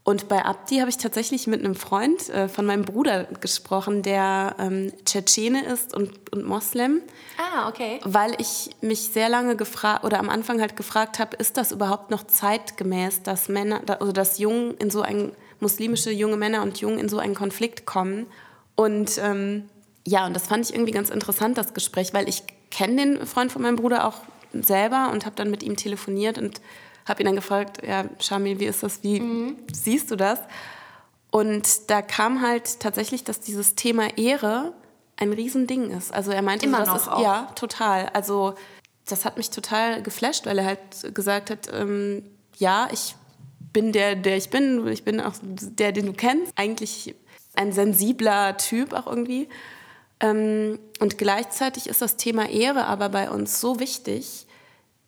Und 0.06 0.30
bei 0.30 0.46
Abdi 0.46 0.78
habe 0.78 0.90
ich 0.90 0.96
tatsächlich 0.96 1.46
mit 1.46 1.60
einem 1.60 1.76
Freund 1.76 2.30
äh, 2.30 2.48
von 2.48 2.66
meinem 2.66 2.86
Bruder 2.86 3.26
gesprochen, 3.26 4.02
der 4.02 4.56
ähm, 4.60 4.94
Tschetschene 5.04 5.66
ist 5.66 5.94
und, 5.94 6.32
und 6.32 6.46
Moslem. 6.46 7.02
Ah, 7.38 7.68
okay. 7.68 8.00
Weil 8.06 8.34
ich 8.40 8.70
mich 8.80 9.10
sehr 9.10 9.28
lange 9.28 9.58
gefragt 9.58 10.06
oder 10.06 10.20
am 10.20 10.30
Anfang 10.30 10.62
halt 10.62 10.78
gefragt 10.78 11.20
habe, 11.20 11.36
ist 11.36 11.58
das 11.58 11.74
überhaupt 11.74 12.12
noch 12.12 12.26
zeitgemäß, 12.26 13.24
dass 13.24 13.50
Männer, 13.50 13.82
also 14.00 14.14
dass 14.14 14.40
Jungen 14.40 14.78
in 14.78 14.90
so 14.90 15.02
ein 15.02 15.34
muslimische 15.60 16.12
junge 16.12 16.38
Männer 16.38 16.62
und 16.62 16.78
Jungen 16.78 16.98
in 16.98 17.10
so 17.10 17.18
einen 17.18 17.36
Konflikt 17.36 17.86
kommen. 17.86 18.28
Und 18.76 19.18
ähm, 19.20 19.70
ja, 20.06 20.26
und 20.26 20.34
das 20.34 20.48
fand 20.48 20.66
ich 20.66 20.74
irgendwie 20.74 20.92
ganz 20.92 21.10
interessant, 21.10 21.58
das 21.58 21.74
Gespräch, 21.74 22.14
weil 22.14 22.30
ich 22.30 22.44
kenne 22.70 22.96
den 22.96 23.26
Freund 23.26 23.52
von 23.52 23.62
meinem 23.62 23.78
Bruder 23.78 24.06
auch 24.06 24.22
selber 24.54 25.10
und 25.12 25.26
habe 25.26 25.36
dann 25.36 25.50
mit 25.50 25.64
ihm 25.64 25.76
telefoniert 25.76 26.38
und 26.38 26.62
habe 27.06 27.22
ihn 27.22 27.26
dann 27.26 27.36
gefragt, 27.36 27.86
ja, 27.86 28.06
Shamil, 28.20 28.60
wie 28.60 28.66
ist 28.66 28.84
das, 28.84 29.04
wie 29.04 29.20
mhm. 29.20 29.58
siehst 29.72 30.12
du 30.12 30.16
das? 30.16 30.40
Und 31.32 31.90
da 31.90 32.02
kam 32.02 32.42
halt 32.42 32.80
tatsächlich, 32.80 33.24
dass 33.24 33.40
dieses 33.42 33.76
Thema 33.76 34.18
Ehre 34.18 34.74
ein 35.18 35.34
Riesending 35.34 35.92
ist. 35.92 36.14
Also 36.14 36.32
er 36.32 36.42
meinte, 36.42 36.66
Immer 36.66 36.80
das 36.80 36.88
noch 36.88 36.96
ist, 36.96 37.08
auch. 37.08 37.22
ja, 37.22 37.52
total. 37.56 38.10
Also 38.14 38.56
das 39.06 39.26
hat 39.26 39.38
mich 39.38 39.50
total 39.50 40.02
geflasht, 40.02 40.46
weil 40.46 40.60
er 40.60 40.66
halt 40.66 41.14
gesagt 41.14 41.50
hat, 41.50 41.70
ähm, 41.72 42.24
ja, 42.58 42.88
ich 42.92 43.16
bin 43.74 43.92
der, 43.92 44.16
der 44.16 44.38
ich 44.38 44.50
bin, 44.50 44.88
ich 44.88 45.04
bin 45.04 45.20
auch 45.22 45.34
der, 45.42 45.92
den 45.92 46.06
du 46.08 46.14
kennst. 46.14 46.52
Eigentlich 46.56 47.16
ein 47.58 47.72
sensibler 47.72 48.58
Typ 48.58 48.94
auch 48.94 49.08
irgendwie. 49.08 49.50
Ähm, 50.20 50.80
und 51.00 51.18
gleichzeitig 51.18 51.88
ist 51.88 52.02
das 52.02 52.18
Thema 52.18 52.50
Ehre 52.50 52.86
aber 52.86 53.10
bei 53.10 53.30
uns 53.30 53.60
so 53.60 53.80
wichtig, 53.80 54.48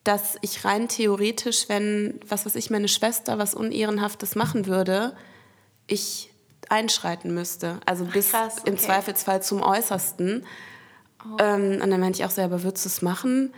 dass 0.03 0.37
ich 0.41 0.63
rein 0.63 0.87
theoretisch, 0.87 1.67
wenn, 1.67 2.19
was 2.27 2.45
weiß 2.45 2.55
ich, 2.55 2.69
meine 2.69 2.87
Schwester 2.87 3.37
was 3.37 3.53
Unehrenhaftes 3.53 4.35
machen 4.35 4.65
würde, 4.65 5.15
ich 5.87 6.31
einschreiten 6.69 7.33
müsste. 7.33 7.79
Also 7.85 8.05
bis 8.05 8.31
Krass, 8.31 8.59
okay. 8.59 8.69
im 8.69 8.77
Zweifelsfall 8.77 9.41
zum 9.41 9.61
Äußersten. 9.61 10.45
Oh. 11.23 11.37
Ähm, 11.39 11.81
und 11.81 11.89
dann 11.89 11.99
meinte 11.99 12.19
ich 12.19 12.25
auch 12.25 12.31
selber, 12.31 12.63
würdest 12.63 12.85
du 12.85 12.89
es 12.89 13.01
machen? 13.01 13.53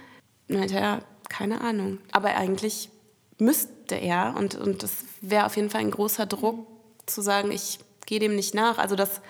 Und 0.47 0.57
meinte 0.57 0.75
er, 0.75 1.01
keine 1.29 1.61
Ahnung. 1.61 1.99
Aber 2.11 2.35
eigentlich 2.35 2.89
müsste 3.37 3.95
er 3.95 4.35
und, 4.37 4.55
und 4.55 4.83
das 4.83 4.91
wäre 5.21 5.45
auf 5.45 5.55
jeden 5.55 5.69
Fall 5.69 5.81
ein 5.81 5.91
großer 5.91 6.25
Druck 6.25 6.67
zu 7.05 7.21
sagen, 7.21 7.51
ich 7.51 7.79
gehe 8.09 8.19
dem 8.19 8.35
nicht 8.35 8.55
nach. 8.55 8.79
Also 8.79 8.95
das 8.95 9.21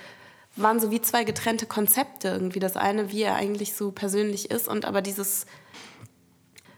waren 0.55 0.79
so 0.79 0.89
wie 0.89 1.01
zwei 1.01 1.25
getrennte 1.25 1.65
Konzepte 1.65 2.29
irgendwie. 2.29 2.59
Das 2.59 2.77
eine, 2.77 3.11
wie 3.11 3.23
er 3.23 3.35
eigentlich 3.35 3.73
so 3.73 3.91
persönlich 3.91 4.49
ist 4.49 4.67
und 4.69 4.85
aber 4.85 5.01
dieses 5.01 5.45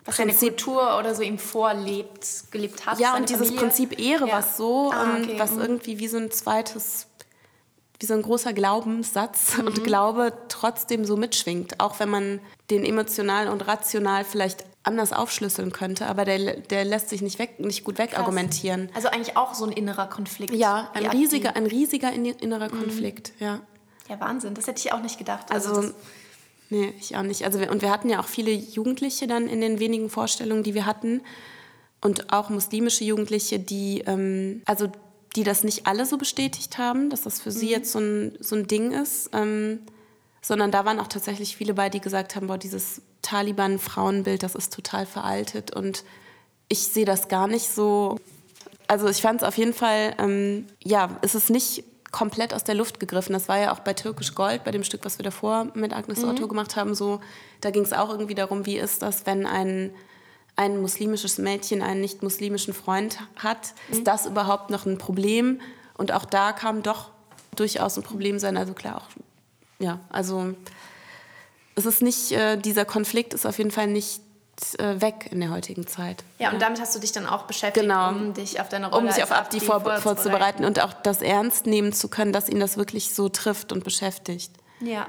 was 0.04 0.18
seine 0.18 0.34
Kultur 0.34 0.98
oder 0.98 1.14
so 1.14 1.22
ihm 1.22 1.38
vorlebt, 1.38 2.46
gelebt 2.50 2.88
hat. 2.88 3.00
Ja, 3.00 3.16
und 3.16 3.30
dieses 3.30 3.50
Familie. 3.50 3.60
Prinzip 3.60 4.00
Ehre, 4.00 4.28
ja. 4.28 4.38
was 4.40 4.58
so, 4.58 4.92
ah, 4.92 5.16
ähm, 5.16 5.24
okay. 5.24 5.36
was 5.38 5.52
mhm. 5.52 5.62
irgendwie 5.62 6.00
wie 6.00 6.08
so 6.08 6.18
ein 6.18 6.32
zweites, 6.32 7.06
wie 8.00 8.08
so 8.08 8.16
ein 8.16 8.24
großer 8.24 8.52
Glaubenssatz 8.54 9.58
mhm. 9.58 9.68
und 9.68 9.84
Glaube 9.84 10.34
trotzdem 10.48 11.06
so 11.06 11.18
mitschwingt, 11.18 11.80
auch 11.80 12.00
wenn 12.00 12.10
man 12.10 12.40
den 12.72 12.84
emotional 12.84 13.48
und 13.48 13.68
rational 13.68 14.26
vielleicht 14.26 14.66
anders 14.84 15.14
aufschlüsseln 15.14 15.72
könnte, 15.72 16.08
aber 16.08 16.26
der, 16.26 16.58
der 16.58 16.86
lässt 16.86 17.10
sich 17.10 17.22
nicht, 17.22 17.38
weg, 17.38 17.60
nicht 17.60 17.84
gut 17.84 17.98
wegargumentieren. 18.00 18.90
Also 18.96 19.10
eigentlich 19.10 19.38
auch 19.38 19.54
so 19.54 19.66
ein 19.66 19.72
innerer 19.72 20.08
Konflikt. 20.08 20.54
Ja, 20.54 20.90
ein 20.94 21.06
riesiger, 21.06 21.56
ein 21.56 21.68
riesiger 21.68 22.12
innerer 22.12 22.74
mhm. 22.74 22.80
Konflikt, 22.80 23.34
ja. 23.40 23.60
Ja, 24.10 24.20
Wahnsinn, 24.20 24.56
das 24.56 24.68
hätte 24.68 24.80
ich 24.80 24.92
auch 24.92 25.02
nicht 25.02 25.18
gedacht. 25.18 25.52
Also, 25.52 25.74
also 25.76 25.94
Nee, 26.72 26.94
ich 27.02 27.18
auch 27.18 27.22
nicht. 27.22 27.44
Also, 27.44 27.60
und 27.60 27.82
wir 27.82 27.92
hatten 27.92 28.10
ja 28.10 28.22
auch 28.22 28.28
viele 28.28 28.52
Jugendliche 28.52 29.28
dann 29.28 29.48
in 29.48 29.60
den 29.60 29.80
wenigen 29.80 30.10
Vorstellungen, 30.10 30.64
die 30.64 30.74
wir 30.74 30.86
hatten. 30.86 31.22
und 32.04 32.34
auch 32.34 32.50
muslimische 32.50 33.04
Jugendliche, 33.04 33.60
die, 33.60 34.04
ähm, 34.08 34.64
also 34.66 34.90
die 35.36 35.44
das 35.44 35.64
nicht 35.64 35.86
alle 35.86 36.08
so 36.08 36.18
bestätigt 36.18 36.80
haben, 36.80 37.12
dass 37.12 37.22
das 37.22 37.40
für 37.40 37.52
sie 37.52 37.68
mhm. 37.68 37.72
jetzt 37.72 37.92
so 37.92 38.00
ein, 38.00 38.38
so 38.40 38.56
ein 38.56 38.66
Ding 38.68 38.92
ist, 38.92 39.30
ähm, 39.34 39.82
sondern 40.42 40.72
da 40.72 40.84
waren 40.86 41.00
auch 41.00 41.08
tatsächlich 41.08 41.56
viele 41.56 41.76
bei, 41.76 41.90
die 41.90 42.02
gesagt 42.02 42.36
haben, 42.36 42.48
boah, 42.48 42.58
dieses 42.58 43.04
Taliban-Frauenbild, 43.22 44.44
das 44.44 44.56
ist 44.56 44.74
total 44.74 45.06
veraltet 45.06 45.76
und 45.76 46.04
ich 46.70 46.88
sehe 46.88 47.06
das 47.06 47.28
gar 47.28 47.48
nicht 47.48 47.70
so. 47.70 48.20
Also 48.88 49.08
ich 49.10 49.22
fand 49.22 49.42
es 49.42 49.48
auf 49.48 49.58
jeden 49.58 49.74
Fall, 49.74 50.16
ähm, 50.20 50.68
ja, 50.84 51.18
es 51.22 51.36
ist 51.36 51.50
nicht 51.50 51.84
komplett 52.12 52.54
aus 52.54 52.64
der 52.64 52.76
Luft 52.76 53.00
gegriffen. 53.00 53.34
Das 53.34 53.48
war 53.48 53.58
ja 53.58 53.74
auch 53.74 53.80
bei 53.80 53.94
Türkisch 53.94 54.36
Gold, 54.36 54.64
bei 54.64 54.72
dem 54.72 54.84
Stück, 54.84 55.06
was 55.06 55.18
wir 55.18 55.24
davor 55.24 55.68
mit 55.74 55.94
Agnes 55.94 56.22
mhm. 56.22 56.30
Otto 56.30 56.48
gemacht 56.48 56.76
haben, 56.76 56.94
so. 56.94 57.22
Da 57.62 57.72
ging 57.72 57.84
es 57.84 57.94
auch 57.94 58.10
irgendwie 58.10 58.36
darum, 58.36 58.66
wie 58.66 58.78
ist 58.78 59.02
das, 59.02 59.26
wenn 59.26 59.46
ein, 59.46 59.92
ein 60.56 60.82
muslimisches 60.82 61.38
Mädchen 61.38 61.82
einen 61.82 62.02
nicht-muslimischen 62.02 62.74
Freund 62.74 63.20
hat? 63.38 63.74
Mhm. 63.88 63.98
Ist 63.98 64.08
das 64.08 64.26
überhaupt 64.26 64.70
noch 64.70 64.86
ein 64.86 64.98
Problem? 64.98 65.62
Und 65.98 66.12
auch 66.12 66.26
da 66.26 66.52
kam 66.52 66.84
doch 66.84 67.12
durchaus 67.56 67.98
ein 67.98 68.04
Problem 68.04 68.40
sein. 68.40 68.58
Also 68.58 68.74
klar, 68.74 68.98
auch, 68.98 69.08
ja, 69.80 70.00
also 70.10 70.54
es 71.76 71.86
ist 71.86 72.02
nicht, 72.02 72.32
äh, 72.32 72.58
dieser 72.58 72.86
Konflikt 72.86 73.34
ist 73.34 73.46
auf 73.46 73.58
jeden 73.58 73.72
Fall 73.72 73.88
nicht 73.88 74.22
äh, 74.78 75.02
weg 75.02 75.30
in 75.32 75.40
der 75.40 75.50
heutigen 75.50 75.88
Zeit. 75.88 76.24
Ja, 76.38 76.50
und 76.50 76.56
ja. 76.56 76.60
damit 76.60 76.80
hast 76.80 76.96
du 76.96 77.00
dich 77.00 77.12
dann 77.12 77.26
auch 77.26 77.44
beschäftigt, 77.44 77.84
genau. 77.84 78.10
um 78.10 78.34
dich 78.34 78.60
auf 78.60 78.70
deine 78.70 78.90
Rolle 78.90 79.08
Um 79.08 79.12
sich 79.12 79.24
auf 79.24 79.32
Abdi, 79.32 79.58
Abdi 79.58 79.66
vor, 79.66 79.98
vorzubereiten 79.98 80.66
und 80.66 80.80
auch 80.80 80.94
das 80.94 81.22
ernst 81.22 81.66
nehmen 81.66 81.94
zu 81.94 82.10
können, 82.10 82.34
dass 82.34 82.50
ihn 82.50 82.60
das 82.60 82.78
wirklich 82.78 83.14
so 83.14 83.30
trifft 83.30 83.72
und 83.72 83.84
beschäftigt. 83.84 84.52
Ja. 84.80 85.08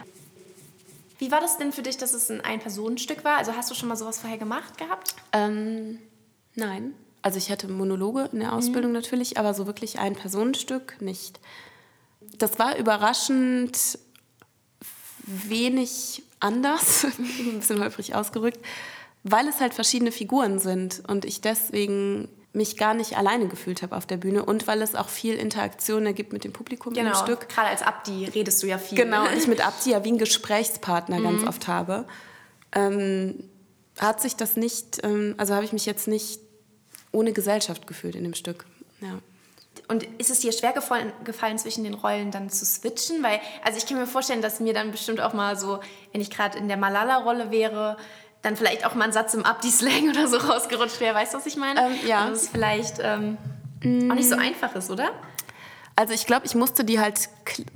Wie 1.19 1.31
war 1.31 1.41
das 1.41 1.59
denn 1.59 1.73
für 1.73 1.83
dich, 1.83 1.99
dass 1.99 2.15
es 2.15 2.31
ein 2.31 2.41
Ein-Personen-Stück 2.41 3.25
war? 3.25 3.37
Also 3.37 3.55
hast 3.55 3.71
du 3.71 3.75
schon 3.75 3.89
mal 3.89 3.97
sowas 3.97 4.19
vorher 4.19 4.39
gemacht 4.39 4.79
gehabt? 4.79 5.15
Ähm, 5.33 5.99
nein. 6.55 6.95
Also 7.21 7.39
ich 7.39 7.51
hatte 7.51 7.69
Monologe 7.69 8.29
in 8.33 8.41
der 8.41 8.49
mhm. 8.49 8.55
Ausbildung 8.55 8.91
mhm. 8.91 8.97
natürlich, 8.97 9.39
aber 9.39 9.55
so 9.55 9.67
wirklich 9.67 9.99
ein 9.99 10.15
Personenstück 10.15 11.01
nicht. 11.01 11.39
Das 12.39 12.59
war 12.59 12.77
überraschend 12.77 13.99
wenig 15.25 16.25
anders, 16.43 17.05
ein 17.19 17.59
bisschen 17.59 17.83
häufig 17.83 18.15
ausgerückt, 18.15 18.59
weil 19.23 19.47
es 19.49 19.61
halt 19.61 19.75
verschiedene 19.75 20.13
Figuren 20.13 20.59
sind 20.59 21.03
und 21.07 21.25
ich 21.25 21.41
deswegen 21.41 22.29
mich 22.55 22.77
gar 22.77 22.93
nicht 22.93 23.17
alleine 23.17 23.49
gefühlt 23.49 23.83
habe 23.83 23.97
auf 23.97 24.05
der 24.05 24.19
Bühne 24.19 24.45
und 24.45 24.67
weil 24.67 24.83
es 24.83 24.95
auch 24.95 25.09
viel 25.09 25.35
Interaktion 25.35 26.05
ergibt 26.05 26.33
mit 26.35 26.45
dem 26.45 26.53
Publikum 26.53 26.93
genau. 26.93 27.11
im 27.11 27.17
Stück. 27.17 27.49
Gerade 27.49 27.69
als 27.69 27.83
Abdi 27.83 28.27
redest 28.27 28.63
du 28.63 28.67
ja 28.67 28.77
viel. 28.77 28.99
Genau, 28.99 29.23
und 29.23 29.37
ich 29.37 29.47
mit 29.47 29.61
Abdi 29.67 29.91
ja 29.91 30.05
wie 30.05 30.13
ein 30.13 30.19
Gesprächspartner 30.19 31.19
mhm. 31.19 31.23
ganz 31.23 31.47
oft 31.47 31.67
habe. 31.67 32.07
Ähm, 32.73 33.45
hat 33.99 34.21
sich 34.21 34.37
das 34.37 34.57
nicht, 34.57 35.03
ähm, 35.03 35.35
also 35.39 35.55
habe 35.55 35.65
ich 35.65 35.73
mich 35.73 35.87
jetzt 35.87 36.09
nicht 36.09 36.41
ohne 37.11 37.33
Gesellschaft 37.33 37.87
gefühlt 37.87 38.17
in 38.17 38.25
dem 38.25 38.35
Stück. 38.35 38.67
Ja. 39.01 39.19
Und 39.93 40.05
ist 40.19 40.31
es 40.31 40.41
dir 40.41 40.53
schwer 40.53 40.73
gefallen, 40.73 41.13
gefallen, 41.23 41.59
zwischen 41.59 41.85
den 41.85 41.93
Rollen 41.93 42.31
dann 42.31 42.49
zu 42.49 42.65
switchen? 42.65 43.23
Weil, 43.23 43.41
also 43.63 43.77
ich 43.77 43.85
kann 43.85 43.99
mir 43.99 44.07
vorstellen, 44.07 44.41
dass 44.41 44.59
mir 44.59 44.73
dann 44.73 44.91
bestimmt 44.91 45.21
auch 45.21 45.35
mal 45.35 45.59
so, 45.59 45.81
wenn 46.13 46.23
ich 46.23 46.31
gerade 46.31 46.57
in 46.57 46.67
der 46.67 46.79
Malala-Rolle 46.79 47.51
wäre, 47.51 47.99
dann 48.41 48.57
vielleicht 48.57 48.87
auch 48.87 48.95
mal 48.95 49.05
ein 49.05 49.13
Satz 49.13 49.35
im 49.35 49.45
Abdi-Slang 49.45 50.09
oder 50.11 50.29
so 50.29 50.39
rausgerutscht 50.39 50.99
wäre. 51.01 51.15
Weißt 51.15 51.35
du, 51.35 51.39
was 51.39 51.45
ich 51.45 51.57
meine? 51.57 51.79
Ähm, 51.79 51.93
ja. 52.07 52.27
Dass 52.27 52.45
es 52.45 52.49
vielleicht 52.49 53.01
ähm, 53.01 53.37
mm. 53.83 54.11
auch 54.11 54.15
nicht 54.15 54.31
so 54.31 54.37
einfach 54.37 54.75
ist, 54.75 54.91
oder? 54.91 55.11
Also 55.95 56.15
ich 56.15 56.25
glaube, 56.25 56.47
ich 56.47 56.55
musste 56.55 56.85
die 56.85 56.99
halt 56.99 57.29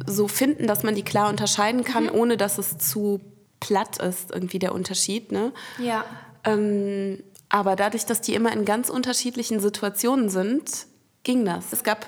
so 0.06 0.26
finden, 0.26 0.66
dass 0.66 0.84
man 0.84 0.94
die 0.94 1.02
klar 1.02 1.28
unterscheiden 1.28 1.84
kann, 1.84 2.04
mhm. 2.04 2.14
ohne 2.14 2.36
dass 2.38 2.56
es 2.56 2.78
zu 2.78 3.20
platt 3.60 3.98
ist, 3.98 4.30
irgendwie 4.30 4.58
der 4.58 4.74
Unterschied. 4.74 5.32
Ne? 5.32 5.52
Ja. 5.78 6.02
Ähm, 6.44 7.22
aber 7.50 7.76
dadurch, 7.76 8.06
dass 8.06 8.22
die 8.22 8.32
immer 8.32 8.52
in 8.54 8.64
ganz 8.64 8.88
unterschiedlichen 8.88 9.60
Situationen 9.60 10.30
sind, 10.30 10.86
ging 11.26 11.44
das. 11.44 11.72
Es 11.72 11.82
gab 11.82 12.06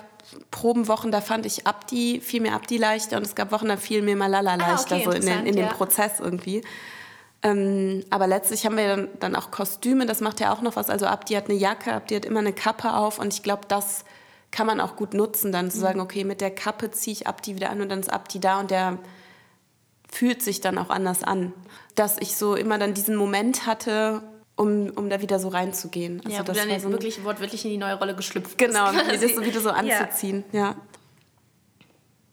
Probenwochen, 0.49 1.11
da 1.11 1.21
fand 1.21 1.45
ich 1.45 1.67
Abdi, 1.67 2.21
viel 2.21 2.41
mehr 2.41 2.53
Abdi 2.53 2.77
leichter 2.77 3.17
und 3.17 3.23
es 3.23 3.35
gab 3.35 3.51
Wochen, 3.51 3.67
da 3.67 3.77
fiel 3.77 4.01
mir 4.01 4.15
Malala 4.15 4.55
leichter, 4.55 4.95
ah, 4.95 4.99
okay, 4.99 5.05
so 5.05 5.11
in, 5.11 5.25
den, 5.25 5.45
in 5.45 5.57
ja. 5.57 5.67
dem 5.67 5.75
Prozess 5.75 6.19
irgendwie. 6.19 6.63
Ähm, 7.43 8.03
aber 8.09 8.27
letztlich 8.27 8.65
haben 8.65 8.77
wir 8.77 8.87
dann, 8.87 9.07
dann, 9.19 9.35
auch 9.35 9.51
Kostüme, 9.51 10.05
das 10.05 10.21
macht 10.21 10.39
ja 10.39 10.53
auch 10.53 10.61
noch 10.61 10.75
was. 10.75 10.89
Also 10.89 11.05
Abdi 11.05 11.33
hat 11.33 11.49
eine 11.49 11.57
Jacke, 11.57 11.93
Abdi 11.93 12.15
hat 12.15 12.25
immer 12.25 12.39
eine 12.39 12.53
Kappe 12.53 12.93
auf 12.93 13.19
und 13.19 13.33
ich 13.33 13.43
glaube, 13.43 13.63
das 13.67 14.05
kann 14.51 14.65
man 14.65 14.79
auch 14.79 14.95
gut 14.95 15.13
nutzen, 15.13 15.51
dann 15.51 15.69
zu 15.69 15.77
mhm. 15.77 15.81
sagen, 15.81 15.99
okay, 15.99 16.23
mit 16.23 16.41
der 16.41 16.51
Kappe 16.51 16.91
ziehe 16.91 17.13
ich 17.13 17.27
Abdi 17.27 17.55
wieder 17.55 17.69
an 17.69 17.81
und 17.81 17.89
dann 17.89 17.99
ist 17.99 18.11
Abdi 18.11 18.39
da 18.39 18.59
und 18.59 18.71
der 18.71 18.97
fühlt 20.09 20.41
sich 20.41 20.61
dann 20.61 20.77
auch 20.77 20.89
anders 20.89 21.23
an. 21.23 21.53
Dass 21.95 22.17
ich 22.19 22.35
so 22.35 22.55
immer 22.55 22.77
dann 22.77 22.93
diesen 22.93 23.15
Moment 23.15 23.65
hatte, 23.65 24.21
um, 24.59 24.89
um 24.89 25.09
da 25.09 25.21
wieder 25.21 25.39
so 25.39 25.47
reinzugehen. 25.47 26.21
Also 26.25 26.37
ja, 26.37 26.43
das 26.43 26.57
dann 26.57 26.79
so 26.81 26.91
wirklich 26.91 27.23
wortwörtlich 27.23 27.63
in 27.63 27.71
die 27.71 27.77
neue 27.77 27.97
Rolle 27.97 28.13
geschlüpft 28.13 28.57
Genau, 28.57 28.91
das 28.91 29.21
so 29.33 29.41
wieder 29.41 29.61
so 29.61 29.69
anzuziehen, 29.69 30.43
ja. 30.51 30.59
ja. 30.59 30.75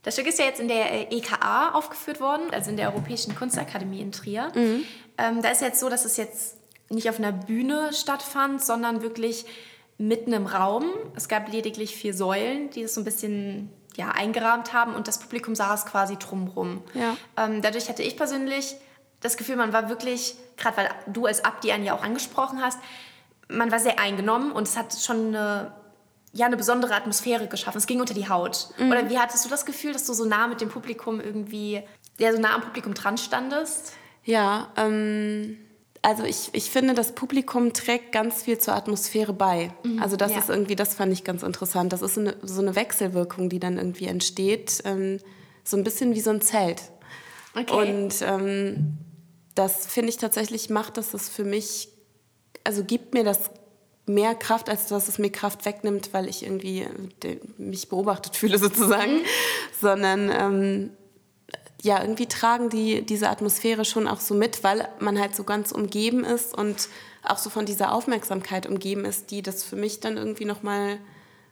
Das 0.02 0.14
Stück 0.14 0.26
ist 0.26 0.38
ja 0.38 0.44
jetzt 0.44 0.60
in 0.60 0.68
der 0.68 1.12
EKA 1.12 1.70
aufgeführt 1.70 2.20
worden, 2.20 2.42
also 2.52 2.70
in 2.70 2.76
der 2.76 2.92
Europäischen 2.92 3.34
Kunstakademie 3.34 4.00
in 4.00 4.12
Trier. 4.12 4.50
Mhm. 4.54 4.84
Ähm, 5.18 5.42
da 5.42 5.50
ist 5.50 5.62
jetzt 5.62 5.80
so, 5.80 5.88
dass 5.88 6.04
es 6.04 6.16
jetzt 6.16 6.56
nicht 6.90 7.08
auf 7.08 7.18
einer 7.18 7.32
Bühne 7.32 7.92
stattfand, 7.92 8.62
sondern 8.62 9.02
wirklich 9.02 9.46
mitten 9.98 10.32
im 10.32 10.46
Raum. 10.46 10.84
Es 11.16 11.28
gab 11.28 11.52
lediglich 11.52 11.94
vier 11.94 12.14
Säulen, 12.14 12.70
die 12.70 12.82
das 12.82 12.94
so 12.94 13.00
ein 13.00 13.04
bisschen 13.04 13.70
ja, 13.96 14.10
eingerahmt 14.10 14.72
haben 14.72 14.94
und 14.94 15.08
das 15.08 15.18
Publikum 15.18 15.54
saß 15.54 15.86
quasi 15.86 16.16
drumrum. 16.16 16.82
Ja. 16.94 17.16
Ähm, 17.36 17.62
dadurch 17.62 17.88
hatte 17.88 18.02
ich 18.02 18.16
persönlich 18.16 18.76
das 19.20 19.36
Gefühl, 19.36 19.56
man 19.56 19.72
war 19.72 19.88
wirklich, 19.88 20.36
gerade 20.56 20.76
weil 20.76 20.88
du 21.06 21.26
als 21.26 21.44
Abdi 21.44 21.72
einen 21.72 21.84
ja 21.84 21.94
auch 21.94 22.02
angesprochen 22.02 22.62
hast, 22.62 22.78
man 23.48 23.70
war 23.70 23.78
sehr 23.78 23.98
eingenommen 23.98 24.52
und 24.52 24.66
es 24.66 24.76
hat 24.76 24.94
schon 24.98 25.28
eine 25.28 25.72
ja 26.36 26.46
eine 26.46 26.56
besondere 26.56 26.94
Atmosphäre 26.94 27.48
geschaffen. 27.48 27.78
Es 27.78 27.86
ging 27.86 28.00
unter 28.00 28.14
die 28.14 28.28
Haut. 28.28 28.68
Mhm. 28.78 28.90
Oder 28.90 29.10
wie 29.10 29.18
hattest 29.18 29.44
du 29.44 29.48
das 29.48 29.66
Gefühl, 29.66 29.92
dass 29.92 30.04
du 30.04 30.12
so 30.12 30.24
nah 30.24 30.46
mit 30.46 30.60
dem 30.60 30.68
Publikum 30.68 31.20
irgendwie, 31.20 31.82
ja, 32.18 32.32
so 32.32 32.38
nah 32.40 32.54
am 32.54 32.60
Publikum 32.60 32.94
dran 32.94 33.18
standest? 33.18 33.92
Ja, 34.24 34.68
ähm, 34.76 35.56
also 36.02 36.24
ich, 36.24 36.50
ich 36.52 36.70
finde, 36.70 36.94
das 36.94 37.12
Publikum 37.12 37.72
trägt 37.72 38.12
ganz 38.12 38.42
viel 38.42 38.58
zur 38.58 38.74
Atmosphäre 38.74 39.32
bei. 39.32 39.72
Mhm. 39.82 40.02
Also 40.02 40.16
das 40.16 40.32
ja. 40.32 40.38
ist 40.38 40.50
irgendwie, 40.50 40.76
das 40.76 40.94
fand 40.94 41.12
ich 41.12 41.24
ganz 41.24 41.42
interessant. 41.42 41.92
Das 41.92 42.02
ist 42.02 42.14
so 42.14 42.20
eine, 42.20 42.36
so 42.42 42.60
eine 42.60 42.76
Wechselwirkung, 42.76 43.48
die 43.48 43.58
dann 43.58 43.78
irgendwie 43.78 44.06
entsteht. 44.06 44.82
Ähm, 44.84 45.18
so 45.64 45.76
ein 45.76 45.84
bisschen 45.84 46.14
wie 46.14 46.20
so 46.20 46.30
ein 46.30 46.40
Zelt. 46.40 46.82
Okay. 47.56 47.72
Und 47.72 48.14
ähm, 48.22 48.98
das 49.54 49.86
finde 49.86 50.10
ich 50.10 50.18
tatsächlich, 50.18 50.68
macht 50.68 50.98
das 50.98 51.12
das 51.12 51.28
für 51.28 51.44
mich, 51.44 51.88
also 52.64 52.84
gibt 52.84 53.14
mir 53.14 53.24
das 53.24 53.50
mehr 54.04 54.34
Kraft, 54.34 54.68
als 54.68 54.86
dass 54.86 55.08
es 55.08 55.18
mir 55.18 55.30
Kraft 55.30 55.64
wegnimmt, 55.64 56.10
weil 56.12 56.28
ich 56.28 56.44
irgendwie 56.44 56.82
äh, 56.82 57.40
mich 57.56 57.88
beobachtet 57.88 58.36
fühle 58.36 58.58
sozusagen, 58.58 59.14
mhm. 59.14 59.24
sondern 59.80 60.30
ähm, 60.30 60.90
ja, 61.82 62.00
irgendwie 62.00 62.26
tragen 62.26 62.68
die 62.68 63.02
diese 63.02 63.30
Atmosphäre 63.30 63.84
schon 63.84 64.06
auch 64.08 64.20
so 64.20 64.34
mit, 64.34 64.62
weil 64.62 64.88
man 64.98 65.18
halt 65.18 65.34
so 65.34 65.44
ganz 65.44 65.72
umgeben 65.72 66.24
ist 66.24 66.56
und 66.56 66.88
auch 67.22 67.38
so 67.38 67.50
von 67.50 67.66
dieser 67.66 67.92
Aufmerksamkeit 67.92 68.66
umgeben 68.66 69.04
ist, 69.04 69.30
die 69.30 69.42
das 69.42 69.64
für 69.64 69.76
mich 69.76 70.00
dann 70.00 70.16
irgendwie 70.16 70.44
nochmal 70.44 70.98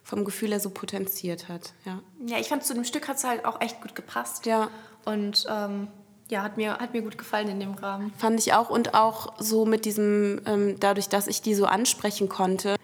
vom 0.05 0.23
Gefühl 0.23 0.51
her 0.51 0.59
so 0.59 0.69
potenziert 0.69 1.49
hat. 1.49 1.73
Ja, 1.83 1.99
ja 2.25 2.37
ich 2.37 2.47
fand 2.47 2.63
zu 2.63 2.75
dem 2.75 2.85
Stück 2.85 3.07
hat 3.07 3.17
es 3.17 3.23
halt 3.23 3.43
auch 3.43 3.59
echt 3.59 3.81
gut 3.81 3.95
gepasst. 3.95 4.45
Ja. 4.45 4.69
Und 5.03 5.45
ähm, 5.49 5.87
ja, 6.29 6.43
hat 6.43 6.57
mir, 6.57 6.77
hat 6.77 6.93
mir 6.93 7.01
gut 7.01 7.17
gefallen 7.17 7.49
in 7.49 7.59
dem 7.59 7.73
Rahmen. 7.73 8.13
Fand 8.17 8.39
ich 8.39 8.53
auch 8.53 8.69
und 8.69 8.93
auch 8.93 9.33
so 9.39 9.65
mit 9.65 9.83
diesem, 9.83 10.41
ähm, 10.45 10.79
dadurch, 10.79 11.09
dass 11.09 11.27
ich 11.27 11.41
die 11.41 11.55
so 11.55 11.65
ansprechen 11.65 12.29
konnte, 12.29 12.75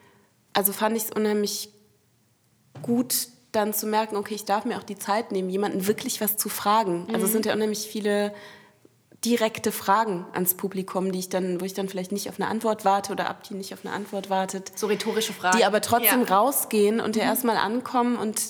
also 0.53 0.73
fand 0.73 0.97
ich 0.97 1.03
es 1.03 1.11
unheimlich 1.11 1.69
gut, 2.81 3.27
dann 3.51 3.73
zu 3.73 3.85
merken, 3.85 4.15
okay, 4.15 4.33
ich 4.33 4.45
darf 4.45 4.65
mir 4.65 4.77
auch 4.77 4.83
die 4.83 4.97
Zeit 4.97 5.31
nehmen, 5.31 5.49
jemanden 5.49 5.85
wirklich 5.85 6.21
was 6.21 6.37
zu 6.37 6.49
fragen. 6.49 7.03
Mhm. 7.03 7.13
Also 7.13 7.27
es 7.27 7.31
sind 7.31 7.45
ja 7.45 7.53
unheimlich 7.53 7.87
viele 7.87 8.33
direkte 9.23 9.71
Fragen 9.71 10.25
ans 10.33 10.55
Publikum, 10.55 11.11
die 11.11 11.19
ich 11.19 11.29
dann, 11.29 11.61
wo 11.61 11.65
ich 11.65 11.73
dann 11.73 11.89
vielleicht 11.89 12.11
nicht 12.11 12.27
auf 12.29 12.39
eine 12.39 12.49
Antwort 12.49 12.85
warte 12.85 13.11
oder 13.11 13.29
ab 13.29 13.43
die 13.43 13.53
nicht 13.53 13.73
auf 13.73 13.85
eine 13.85 13.93
Antwort 13.93 14.29
wartet. 14.29 14.71
So 14.77 14.87
rhetorische 14.87 15.33
Fragen. 15.33 15.57
Die 15.57 15.65
aber 15.65 15.81
trotzdem 15.81 16.25
ja. 16.25 16.35
rausgehen 16.35 16.99
und 16.99 17.15
mhm. 17.15 17.21
ja 17.21 17.27
erstmal 17.27 17.57
ankommen 17.57 18.17
und 18.17 18.41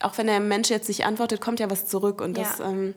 auch 0.00 0.16
wenn 0.18 0.26
der 0.26 0.40
Mensch 0.40 0.68
jetzt 0.70 0.88
nicht 0.88 1.06
antwortet, 1.06 1.40
kommt 1.40 1.58
ja 1.58 1.70
was 1.70 1.86
zurück 1.86 2.20
und 2.20 2.36
das 2.36 2.58
ja. 2.58 2.68
ähm, 2.70 2.94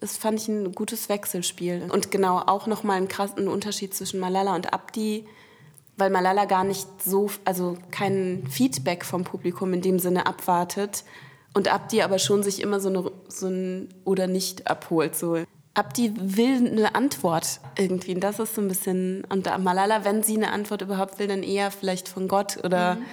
das 0.00 0.16
fand 0.16 0.40
ich 0.40 0.48
ein 0.48 0.72
gutes 0.72 1.10
Wechselspiel. 1.10 1.88
Und 1.92 2.10
genau 2.10 2.38
auch 2.38 2.66
nochmal 2.66 2.96
einen 2.96 3.08
krassen 3.08 3.48
Unterschied 3.48 3.94
zwischen 3.94 4.18
Malala 4.18 4.54
und 4.54 4.72
Abdi, 4.72 5.26
weil 5.98 6.08
Malala 6.08 6.46
gar 6.46 6.64
nicht 6.64 6.88
so, 7.04 7.30
also 7.44 7.76
kein 7.90 8.46
Feedback 8.50 9.04
vom 9.04 9.24
Publikum 9.24 9.74
in 9.74 9.82
dem 9.82 9.98
Sinne 9.98 10.26
abwartet 10.26 11.04
und 11.52 11.68
Abdi 11.68 12.00
aber 12.00 12.18
schon 12.18 12.42
sich 12.42 12.62
immer 12.62 12.80
so, 12.80 12.88
eine, 12.88 13.12
so 13.28 13.48
ein 13.48 13.88
oder 14.04 14.26
nicht 14.26 14.68
abholt. 14.68 15.14
So. 15.14 15.44
Abdi 15.74 16.12
will 16.16 16.66
eine 16.66 16.94
Antwort 16.94 17.60
irgendwie. 17.78 18.14
Und 18.14 18.20
das 18.20 18.38
ist 18.38 18.54
so 18.54 18.60
ein 18.60 18.68
bisschen. 18.68 19.24
Und 19.28 19.46
Malala, 19.62 20.04
wenn 20.04 20.22
sie 20.22 20.36
eine 20.36 20.52
Antwort 20.52 20.82
überhaupt 20.82 21.18
will, 21.18 21.28
dann 21.28 21.42
eher 21.42 21.70
vielleicht 21.70 22.08
von 22.08 22.28
Gott 22.28 22.58
oder 22.64 22.96
mhm. 22.96 23.04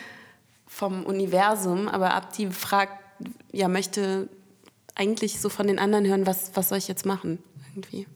vom 0.65 1.05
Universum. 1.05 1.87
Aber 1.87 2.13
Abdi 2.13 2.49
fragt, 2.51 2.93
ja, 3.51 3.67
möchte 3.67 4.27
eigentlich 4.95 5.39
so 5.39 5.49
von 5.49 5.67
den 5.67 5.79
anderen 5.79 6.05
hören, 6.05 6.25
was, 6.25 6.51
was 6.55 6.69
soll 6.69 6.79
ich 6.79 6.87
jetzt 6.87 7.05
machen 7.05 7.43
irgendwie. 7.75 8.07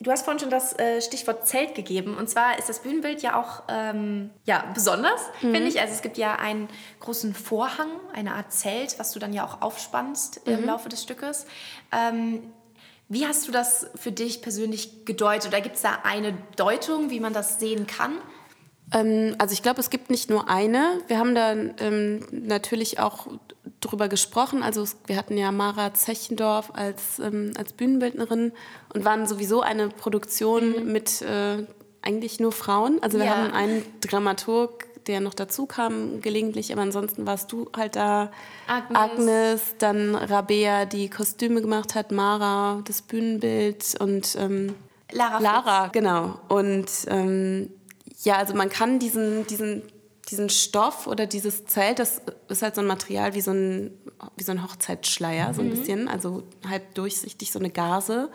Du 0.00 0.10
hast 0.10 0.24
vorhin 0.24 0.38
schon 0.38 0.50
das 0.50 0.78
äh, 0.78 1.00
Stichwort 1.00 1.46
Zelt 1.46 1.74
gegeben. 1.74 2.16
Und 2.16 2.28
zwar 2.28 2.58
ist 2.58 2.68
das 2.68 2.80
Bühnenbild 2.80 3.22
ja 3.22 3.40
auch 3.40 3.62
ähm, 3.68 4.30
ja, 4.44 4.64
besonders, 4.74 5.20
mhm. 5.40 5.54
finde 5.54 5.68
ich. 5.68 5.80
Also 5.80 5.94
es 5.94 6.02
gibt 6.02 6.18
ja 6.18 6.36
einen 6.36 6.68
großen 7.00 7.34
Vorhang, 7.34 7.88
eine 8.12 8.34
Art 8.34 8.52
Zelt, 8.52 8.98
was 8.98 9.12
du 9.12 9.18
dann 9.18 9.32
ja 9.32 9.46
auch 9.46 9.62
aufspannst 9.62 10.46
mhm. 10.46 10.52
im 10.54 10.64
Laufe 10.66 10.88
des 10.88 11.02
Stückes. 11.02 11.46
Ähm, 11.90 12.52
wie 13.08 13.26
hast 13.26 13.46
du 13.46 13.52
das 13.52 13.86
für 13.94 14.12
dich 14.12 14.42
persönlich 14.42 15.04
gedeutet? 15.04 15.48
Oder 15.48 15.60
gibt 15.60 15.76
es 15.76 15.82
da 15.82 15.98
eine 16.04 16.36
Deutung, 16.56 17.10
wie 17.10 17.20
man 17.20 17.32
das 17.32 17.60
sehen 17.60 17.86
kann? 17.86 18.12
Ähm, 18.92 19.34
also 19.38 19.52
ich 19.52 19.62
glaube, 19.62 19.80
es 19.80 19.90
gibt 19.90 20.10
nicht 20.10 20.30
nur 20.30 20.48
eine. 20.48 21.00
Wir 21.06 21.18
haben 21.18 21.34
da 21.34 21.52
ähm, 21.52 22.26
natürlich 22.30 22.98
auch 22.98 23.26
drüber 23.80 24.08
gesprochen. 24.08 24.62
Also 24.62 24.84
wir 25.06 25.16
hatten 25.16 25.36
ja 25.36 25.52
Mara 25.52 25.94
Zechendorf 25.94 26.70
als, 26.74 27.18
ähm, 27.18 27.52
als 27.56 27.72
Bühnenbildnerin 27.72 28.52
und 28.94 29.04
waren 29.04 29.26
sowieso 29.26 29.60
eine 29.60 29.88
Produktion 29.88 30.84
mhm. 30.84 30.92
mit 30.92 31.22
äh, 31.22 31.64
eigentlich 32.02 32.40
nur 32.40 32.52
Frauen. 32.52 33.02
Also 33.02 33.18
wir 33.18 33.26
ja. 33.26 33.36
haben 33.36 33.52
einen 33.52 33.82
Dramaturg, 34.00 34.86
der 35.06 35.20
noch 35.20 35.34
dazu 35.34 35.66
kam 35.66 36.20
gelegentlich, 36.20 36.72
aber 36.72 36.82
ansonsten 36.82 37.26
warst 37.26 37.52
du 37.52 37.70
halt 37.76 37.96
da. 37.96 38.30
Agnes, 38.66 38.98
Agnes 38.98 39.62
dann 39.78 40.14
Rabea, 40.14 40.84
die 40.86 41.10
Kostüme 41.10 41.60
gemacht 41.60 41.94
hat, 41.94 42.12
Mara, 42.12 42.82
das 42.86 43.02
Bühnenbild 43.02 43.94
und 44.00 44.36
ähm, 44.38 44.74
Lara. 45.12 45.38
Lara, 45.38 45.86
genau. 45.88 46.38
Und 46.48 46.90
ähm, 47.06 47.70
ja, 48.22 48.36
also 48.36 48.54
man 48.54 48.68
kann 48.68 48.98
diesen, 48.98 49.46
diesen, 49.46 49.82
diesen 50.30 50.48
Stoff 50.48 51.06
oder 51.06 51.26
dieses 51.26 51.66
Zelt, 51.66 51.98
das 51.98 52.22
ist 52.48 52.62
halt 52.62 52.74
so 52.74 52.80
ein 52.80 52.86
Material 52.86 53.34
wie 53.34 53.40
so 53.40 53.52
ein, 53.52 53.90
wie 54.36 54.44
so 54.44 54.52
ein 54.52 54.62
Hochzeitsschleier, 54.62 55.54
so 55.54 55.60
ein 55.60 55.68
mhm. 55.68 55.70
bisschen, 55.70 56.08
also 56.08 56.42
halb 56.68 56.94
durchsichtig, 56.94 57.52
so 57.52 57.58
eine 57.58 57.70
Gase. 57.70 58.30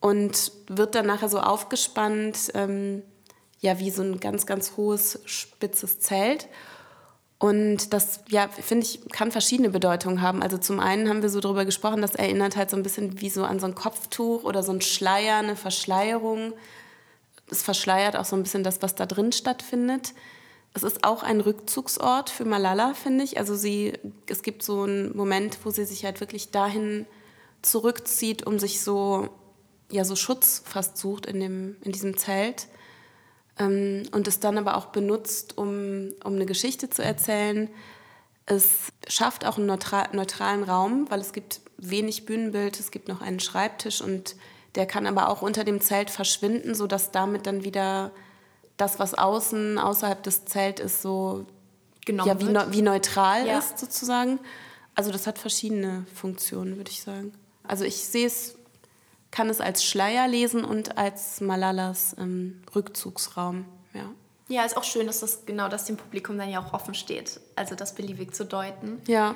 Und 0.00 0.52
wird 0.68 0.94
dann 0.94 1.06
nachher 1.06 1.28
so 1.28 1.40
aufgespannt, 1.40 2.50
ähm, 2.54 3.02
ja, 3.60 3.78
wie 3.78 3.90
so 3.90 4.02
ein 4.02 4.20
ganz, 4.20 4.46
ganz 4.46 4.76
hohes, 4.76 5.20
spitzes 5.24 6.00
Zelt. 6.00 6.48
Und 7.38 7.94
das, 7.94 8.20
ja, 8.28 8.48
finde 8.48 8.84
ich, 8.86 9.08
kann 9.10 9.32
verschiedene 9.32 9.70
Bedeutungen 9.70 10.20
haben. 10.20 10.42
Also 10.42 10.58
zum 10.58 10.78
einen 10.80 11.08
haben 11.08 11.22
wir 11.22 11.30
so 11.30 11.40
darüber 11.40 11.64
gesprochen, 11.64 12.02
das 12.02 12.14
erinnert 12.14 12.56
halt 12.56 12.68
so 12.68 12.76
ein 12.76 12.82
bisschen 12.82 13.20
wie 13.20 13.30
so 13.30 13.44
an 13.44 13.60
so 13.60 13.66
ein 13.66 13.74
Kopftuch 13.74 14.44
oder 14.44 14.62
so 14.62 14.72
ein 14.72 14.82
Schleier, 14.82 15.38
eine 15.38 15.56
Verschleierung 15.56 16.52
es 17.50 17.62
verschleiert 17.62 18.16
auch 18.16 18.24
so 18.24 18.36
ein 18.36 18.42
bisschen 18.42 18.64
das, 18.64 18.82
was 18.82 18.94
da 18.94 19.06
drin 19.06 19.32
stattfindet. 19.32 20.14
Es 20.72 20.82
ist 20.84 21.04
auch 21.04 21.22
ein 21.22 21.40
Rückzugsort 21.40 22.30
für 22.30 22.44
Malala, 22.44 22.94
finde 22.94 23.24
ich. 23.24 23.38
Also 23.38 23.56
sie, 23.56 23.92
es 24.26 24.42
gibt 24.42 24.62
so 24.62 24.82
einen 24.82 25.16
Moment, 25.16 25.58
wo 25.64 25.70
sie 25.70 25.84
sich 25.84 26.04
halt 26.04 26.20
wirklich 26.20 26.50
dahin 26.50 27.06
zurückzieht, 27.62 28.46
um 28.46 28.58
sich 28.58 28.80
so, 28.80 29.28
ja, 29.90 30.04
so 30.04 30.14
Schutz 30.14 30.62
fast 30.64 30.96
sucht 30.96 31.26
in, 31.26 31.40
dem, 31.40 31.76
in 31.82 31.92
diesem 31.92 32.16
Zelt. 32.16 32.68
Ähm, 33.58 34.04
und 34.12 34.28
es 34.28 34.40
dann 34.40 34.58
aber 34.58 34.76
auch 34.76 34.86
benutzt, 34.86 35.58
um, 35.58 36.10
um 36.24 36.34
eine 36.34 36.46
Geschichte 36.46 36.90
zu 36.90 37.02
erzählen. 37.02 37.68
Es 38.46 38.92
schafft 39.06 39.46
auch 39.46 39.58
einen 39.58 39.66
neutralen 39.66 40.64
Raum, 40.64 41.06
weil 41.10 41.20
es 41.20 41.32
gibt 41.32 41.60
wenig 41.76 42.26
Bühnenbild, 42.26 42.80
es 42.80 42.90
gibt 42.90 43.08
noch 43.08 43.20
einen 43.20 43.40
Schreibtisch 43.40 44.00
und 44.00 44.36
der 44.74 44.86
kann 44.86 45.06
aber 45.06 45.28
auch 45.28 45.42
unter 45.42 45.64
dem 45.64 45.80
Zelt 45.80 46.10
verschwinden, 46.10 46.74
sodass 46.74 47.10
damit 47.10 47.46
dann 47.46 47.64
wieder 47.64 48.12
das, 48.76 48.98
was 48.98 49.14
außen, 49.14 49.78
außerhalb 49.78 50.22
des 50.22 50.44
Zeltes 50.46 50.94
ist, 50.94 51.02
so 51.02 51.46
Genommen 52.06 52.28
ja, 52.28 52.40
wie, 52.40 52.44
ne, 52.44 52.66
wie 52.70 52.82
neutral 52.82 53.46
ja. 53.46 53.58
ist 53.58 53.78
sozusagen. 53.78 54.40
Also 54.94 55.12
das 55.12 55.26
hat 55.26 55.38
verschiedene 55.38 56.06
Funktionen, 56.14 56.76
würde 56.76 56.90
ich 56.90 57.02
sagen. 57.02 57.32
Also 57.62 57.84
ich 57.84 57.96
sehe 57.96 58.26
es, 58.26 58.56
kann 59.30 59.48
es 59.48 59.60
als 59.60 59.84
Schleier 59.84 60.26
lesen 60.28 60.64
und 60.64 60.98
als 60.98 61.40
Malalas 61.40 62.16
ähm, 62.18 62.62
Rückzugsraum. 62.74 63.64
Ja. 63.92 64.10
ja, 64.48 64.64
ist 64.64 64.76
auch 64.76 64.84
schön, 64.84 65.06
dass 65.06 65.20
das 65.20 65.46
genau 65.46 65.68
das 65.68 65.84
dem 65.84 65.96
Publikum 65.96 66.38
dann 66.38 66.48
ja 66.48 66.60
auch 66.60 66.72
offen 66.72 66.94
steht, 66.94 67.40
also 67.56 67.74
das 67.74 67.94
beliebig 67.94 68.34
zu 68.34 68.44
deuten. 68.44 69.00
Ja. 69.06 69.34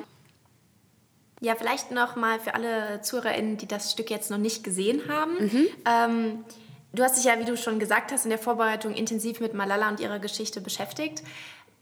Ja, 1.41 1.55
vielleicht 1.57 1.91
noch 1.91 2.17
mal 2.17 2.41
für 2.41 2.55
alle 2.55 3.03
ZuhörerInnen, 3.03 3.57
die 3.57 3.67
das 3.67 3.93
Stück 3.93 4.11
jetzt 4.11 4.31
noch 4.31 4.39
nicht 4.39 4.65
gesehen 4.65 5.03
haben. 5.09 5.33
Mhm. 5.39 5.67
Ähm, 5.85 6.45
du 6.93 7.03
hast 7.03 7.17
dich 7.17 7.25
ja, 7.25 7.39
wie 7.39 7.45
du 7.45 7.57
schon 7.57 7.79
gesagt 7.79 8.13
hast, 8.13 8.25
in 8.25 8.31
der 8.31 8.39
Vorbereitung 8.39 8.95
intensiv 8.95 9.41
mit 9.41 9.53
Malala 9.53 9.89
und 9.89 10.01
ihrer 10.01 10.21
Geschichte 10.21 10.61
beschäftigt. 10.61 11.23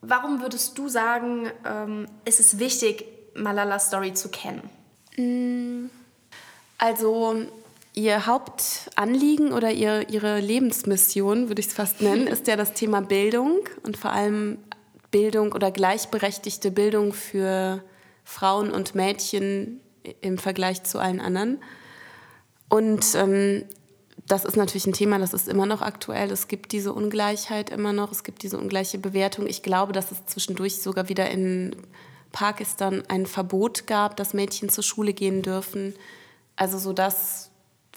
Warum 0.00 0.40
würdest 0.40 0.76
du 0.78 0.88
sagen, 0.88 1.50
ähm, 1.64 2.08
ist 2.24 2.40
es 2.40 2.58
wichtig, 2.58 3.04
Malalas 3.34 3.86
Story 3.86 4.14
zu 4.14 4.30
kennen? 4.30 4.68
Mm, 5.16 5.90
also 6.78 7.36
ihr 7.94 8.26
Hauptanliegen 8.26 9.52
oder 9.52 9.70
ihr, 9.70 10.08
ihre 10.08 10.40
Lebensmission, 10.40 11.48
würde 11.48 11.60
ich 11.60 11.68
es 11.68 11.74
fast 11.74 12.00
nennen, 12.00 12.26
ist 12.26 12.46
ja 12.46 12.56
das 12.56 12.72
Thema 12.72 13.00
Bildung 13.00 13.60
und 13.82 13.96
vor 13.96 14.12
allem 14.12 14.58
Bildung 15.10 15.52
oder 15.52 15.70
gleichberechtigte 15.70 16.70
Bildung 16.70 17.12
für 17.12 17.82
Frauen 18.24 18.70
und 18.70 18.94
Mädchen 18.94 19.80
im 20.20 20.38
Vergleich 20.38 20.82
zu 20.84 20.98
allen 20.98 21.20
anderen. 21.20 21.62
Und 22.68 23.14
ähm, 23.14 23.64
das 24.26 24.44
ist 24.44 24.56
natürlich 24.56 24.86
ein 24.86 24.94
Thema, 24.94 25.18
das 25.18 25.34
ist 25.34 25.48
immer 25.48 25.66
noch 25.66 25.82
aktuell. 25.82 26.30
Es 26.30 26.48
gibt 26.48 26.72
diese 26.72 26.92
Ungleichheit 26.94 27.70
immer 27.70 27.92
noch, 27.92 28.10
es 28.10 28.24
gibt 28.24 28.42
diese 28.42 28.58
ungleiche 28.58 28.98
Bewertung. 28.98 29.46
Ich 29.46 29.62
glaube, 29.62 29.92
dass 29.92 30.10
es 30.10 30.24
zwischendurch 30.26 30.80
sogar 30.80 31.08
wieder 31.08 31.30
in 31.30 31.76
Pakistan 32.30 33.02
ein 33.08 33.26
Verbot 33.26 33.86
gab, 33.86 34.16
dass 34.16 34.32
Mädchen 34.32 34.70
zur 34.70 34.84
Schule 34.84 35.12
gehen 35.12 35.42
dürfen. 35.42 35.94
Also 36.56 36.78
so 36.78 36.94
das, 36.94 37.50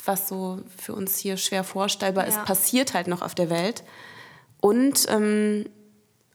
was 0.06 0.28
so 0.28 0.60
für 0.78 0.94
uns 0.94 1.18
hier 1.18 1.38
schwer 1.38 1.64
vorstellbar 1.64 2.26
ja. 2.26 2.30
ist, 2.30 2.46
passiert 2.46 2.94
halt 2.94 3.08
noch 3.08 3.22
auf 3.22 3.36
der 3.36 3.50
Welt. 3.50 3.84
Und 4.62 5.06
ähm, 5.10 5.66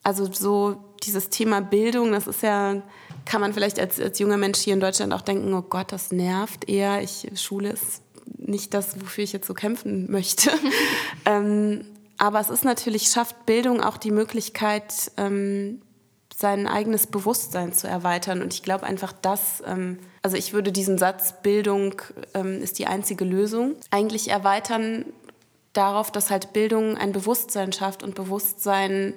also 0.02 0.30
so 0.32 0.76
dieses 1.02 1.30
Thema 1.30 1.60
Bildung, 1.60 2.12
das 2.12 2.26
ist 2.26 2.42
ja 2.42 2.82
kann 3.24 3.40
man 3.40 3.52
vielleicht 3.52 3.78
als, 3.78 4.00
als 4.00 4.18
junger 4.18 4.36
Mensch 4.36 4.58
hier 4.58 4.74
in 4.74 4.80
Deutschland 4.80 5.12
auch 5.12 5.22
denken, 5.22 5.52
oh 5.54 5.62
Gott, 5.62 5.92
das 5.92 6.12
nervt 6.12 6.68
eher. 6.68 7.02
Ich, 7.02 7.28
Schule 7.36 7.70
ist 7.70 8.02
nicht 8.36 8.74
das, 8.74 9.00
wofür 9.00 9.24
ich 9.24 9.32
jetzt 9.32 9.46
so 9.46 9.54
kämpfen 9.54 10.10
möchte. 10.10 10.50
ähm, 11.24 11.84
aber 12.18 12.40
es 12.40 12.50
ist 12.50 12.64
natürlich, 12.64 13.04
schafft 13.04 13.46
Bildung 13.46 13.80
auch 13.82 13.96
die 13.96 14.10
Möglichkeit, 14.10 15.12
ähm, 15.16 15.80
sein 16.34 16.66
eigenes 16.66 17.06
Bewusstsein 17.06 17.72
zu 17.72 17.86
erweitern. 17.86 18.42
Und 18.42 18.52
ich 18.52 18.62
glaube 18.62 18.84
einfach, 18.84 19.12
dass, 19.12 19.62
ähm, 19.66 19.98
also 20.22 20.36
ich 20.36 20.52
würde 20.52 20.72
diesen 20.72 20.98
Satz, 20.98 21.34
Bildung 21.42 22.00
ähm, 22.34 22.62
ist 22.62 22.78
die 22.78 22.86
einzige 22.86 23.24
Lösung, 23.24 23.76
eigentlich 23.90 24.28
erweitern 24.28 25.06
darauf, 25.72 26.10
dass 26.10 26.30
halt 26.30 26.52
Bildung 26.52 26.96
ein 26.96 27.12
Bewusstsein 27.12 27.72
schafft 27.72 28.02
und 28.02 28.14
Bewusstsein 28.14 29.14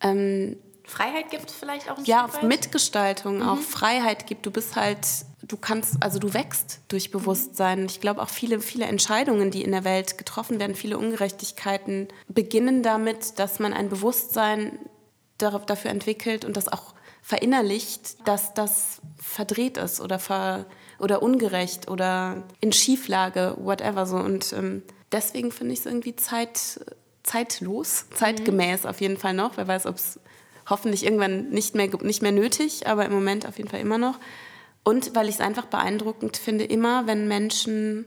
ähm, 0.00 0.56
Freiheit 0.86 1.30
gibt 1.30 1.50
vielleicht 1.50 1.90
auch 1.90 1.98
ein 1.98 2.04
Ja, 2.04 2.28
Stück 2.28 2.42
weit? 2.42 2.48
Mitgestaltung, 2.48 3.36
mhm. 3.36 3.48
auch 3.48 3.58
Freiheit 3.58 4.26
gibt. 4.26 4.44
Du 4.44 4.50
bist 4.50 4.76
halt, 4.76 5.06
du 5.42 5.56
kannst, 5.56 5.96
also 6.00 6.18
du 6.18 6.34
wächst 6.34 6.80
durch 6.88 7.10
Bewusstsein. 7.10 7.86
Ich 7.86 8.00
glaube 8.00 8.22
auch 8.22 8.28
viele, 8.28 8.60
viele 8.60 8.84
Entscheidungen, 8.84 9.50
die 9.50 9.62
in 9.62 9.72
der 9.72 9.84
Welt 9.84 10.18
getroffen 10.18 10.60
werden, 10.60 10.74
viele 10.74 10.98
Ungerechtigkeiten 10.98 12.08
beginnen 12.28 12.82
damit, 12.82 13.38
dass 13.38 13.58
man 13.58 13.72
ein 13.72 13.88
Bewusstsein 13.88 14.78
dafür 15.38 15.90
entwickelt 15.90 16.44
und 16.44 16.56
das 16.56 16.68
auch 16.68 16.93
verinnerlicht, 17.24 18.28
dass 18.28 18.52
das 18.52 19.00
verdreht 19.16 19.78
ist 19.78 20.02
oder, 20.02 20.18
ver, 20.18 20.66
oder 20.98 21.22
ungerecht 21.22 21.88
oder 21.88 22.42
in 22.60 22.70
Schieflage, 22.70 23.56
whatever 23.58 24.04
so. 24.04 24.16
Und 24.16 24.52
ähm, 24.52 24.82
deswegen 25.10 25.50
finde 25.50 25.72
ich 25.72 25.80
es 25.80 25.86
irgendwie 25.86 26.14
zeit, 26.14 26.84
zeitlos, 27.22 28.04
zeitgemäß 28.10 28.82
mhm. 28.82 28.90
auf 28.90 29.00
jeden 29.00 29.16
Fall 29.16 29.32
noch. 29.32 29.56
Wer 29.56 29.66
weiß, 29.66 29.86
ob 29.86 29.96
es 29.96 30.20
hoffentlich 30.68 31.02
irgendwann 31.02 31.48
nicht 31.48 31.74
mehr, 31.74 31.88
nicht 32.02 32.20
mehr 32.20 32.30
nötig, 32.30 32.86
aber 32.86 33.06
im 33.06 33.12
Moment 33.12 33.48
auf 33.48 33.56
jeden 33.56 33.70
Fall 33.70 33.80
immer 33.80 33.98
noch. 33.98 34.20
Und 34.82 35.16
weil 35.16 35.30
ich 35.30 35.36
es 35.36 35.40
einfach 35.40 35.64
beeindruckend 35.64 36.36
finde, 36.36 36.64
immer 36.64 37.06
wenn 37.06 37.26
Menschen 37.26 38.04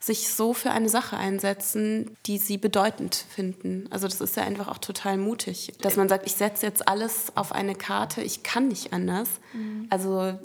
sich 0.00 0.32
so 0.32 0.54
für 0.54 0.70
eine 0.70 0.88
Sache 0.88 1.18
einsetzen, 1.18 2.16
die 2.24 2.38
sie 2.38 2.56
bedeutend 2.56 3.14
finden. 3.14 3.86
Also 3.90 4.08
das 4.08 4.22
ist 4.22 4.34
ja 4.34 4.44
einfach 4.44 4.68
auch 4.68 4.78
total 4.78 5.18
mutig, 5.18 5.74
dass 5.82 5.96
man 5.96 6.08
sagt, 6.08 6.26
ich 6.26 6.34
setze 6.34 6.64
jetzt 6.64 6.88
alles 6.88 7.36
auf 7.36 7.52
eine 7.52 7.74
Karte, 7.74 8.22
ich 8.22 8.42
kann 8.42 8.68
nicht 8.68 8.94
anders. 8.94 9.28
Mhm. 9.52 9.86
Also 9.90 10.38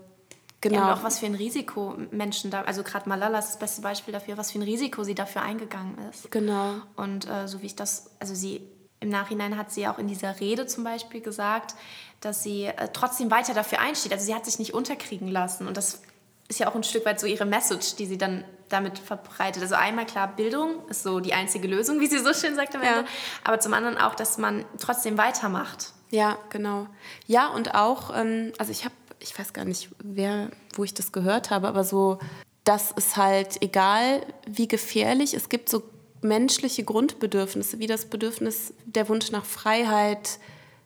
genau. 0.59 0.75
Ja, 0.75 0.91
und 0.91 0.99
auch 0.99 1.03
was 1.03 1.19
für 1.19 1.25
ein 1.25 1.35
Risiko 1.35 1.95
Menschen 2.11 2.51
da, 2.51 2.63
also 2.63 2.83
gerade 2.83 3.07
Malala 3.07 3.39
ist 3.39 3.47
das 3.47 3.59
beste 3.59 3.81
Beispiel 3.81 4.11
dafür, 4.11 4.37
was 4.37 4.51
für 4.51 4.59
ein 4.59 4.63
Risiko 4.63 5.05
sie 5.05 5.15
dafür 5.15 5.41
eingegangen 5.41 5.97
ist. 6.09 6.29
Genau. 6.31 6.75
Und 6.97 7.29
äh, 7.29 7.47
so 7.47 7.61
wie 7.61 7.67
ich 7.67 7.77
das, 7.77 8.11
also 8.19 8.35
sie 8.35 8.61
im 8.99 9.07
Nachhinein 9.07 9.57
hat 9.57 9.71
sie 9.71 9.87
auch 9.87 9.99
in 9.99 10.07
dieser 10.07 10.41
Rede 10.41 10.65
zum 10.65 10.83
Beispiel 10.83 11.21
gesagt, 11.21 11.75
dass 12.19 12.43
sie 12.43 12.65
äh, 12.65 12.89
trotzdem 12.91 13.31
weiter 13.31 13.53
dafür 13.53 13.79
einsteht. 13.79 14.11
Also 14.11 14.25
sie 14.25 14.35
hat 14.35 14.43
sich 14.43 14.59
nicht 14.59 14.73
unterkriegen 14.73 15.29
lassen. 15.29 15.65
Und 15.65 15.77
das 15.77 16.01
ist 16.49 16.59
ja 16.59 16.67
auch 16.69 16.75
ein 16.75 16.83
Stück 16.83 17.05
weit 17.05 17.21
so 17.21 17.27
ihre 17.27 17.45
Message, 17.45 17.95
die 17.95 18.05
sie 18.05 18.17
dann 18.17 18.43
damit 18.69 18.97
verbreitet. 18.97 19.61
Also 19.61 19.75
einmal 19.75 20.05
klar, 20.05 20.35
Bildung 20.35 20.87
ist 20.89 21.03
so 21.03 21.19
die 21.19 21.33
einzige 21.33 21.67
Lösung, 21.67 21.99
wie 21.99 22.07
sie 22.07 22.19
so 22.19 22.33
schön 22.33 22.55
sagt 22.55 22.75
am 22.75 22.81
Ende. 22.81 23.01
Ja. 23.01 23.05
Aber 23.43 23.59
zum 23.59 23.73
anderen 23.73 23.97
auch, 23.97 24.15
dass 24.15 24.37
man 24.37 24.65
trotzdem 24.79 25.17
weitermacht. 25.17 25.93
Ja, 26.09 26.37
genau. 26.49 26.87
Ja, 27.27 27.47
und 27.49 27.75
auch, 27.75 28.15
ähm, 28.15 28.53
also 28.57 28.71
ich 28.71 28.85
habe, 28.85 28.95
ich 29.19 29.37
weiß 29.37 29.53
gar 29.53 29.65
nicht, 29.65 29.89
wer, 30.03 30.49
wo 30.73 30.83
ich 30.83 30.93
das 30.93 31.11
gehört 31.11 31.49
habe, 31.49 31.67
aber 31.67 31.83
so, 31.83 32.19
das 32.63 32.91
ist 32.91 33.17
halt 33.17 33.61
egal, 33.61 34.25
wie 34.47 34.67
gefährlich. 34.67 35.33
Es 35.33 35.49
gibt 35.49 35.69
so 35.69 35.83
menschliche 36.21 36.83
Grundbedürfnisse, 36.83 37.79
wie 37.79 37.87
das 37.87 38.05
Bedürfnis, 38.05 38.73
der 38.85 39.07
Wunsch 39.09 39.31
nach 39.31 39.45
Freiheit, 39.45 40.39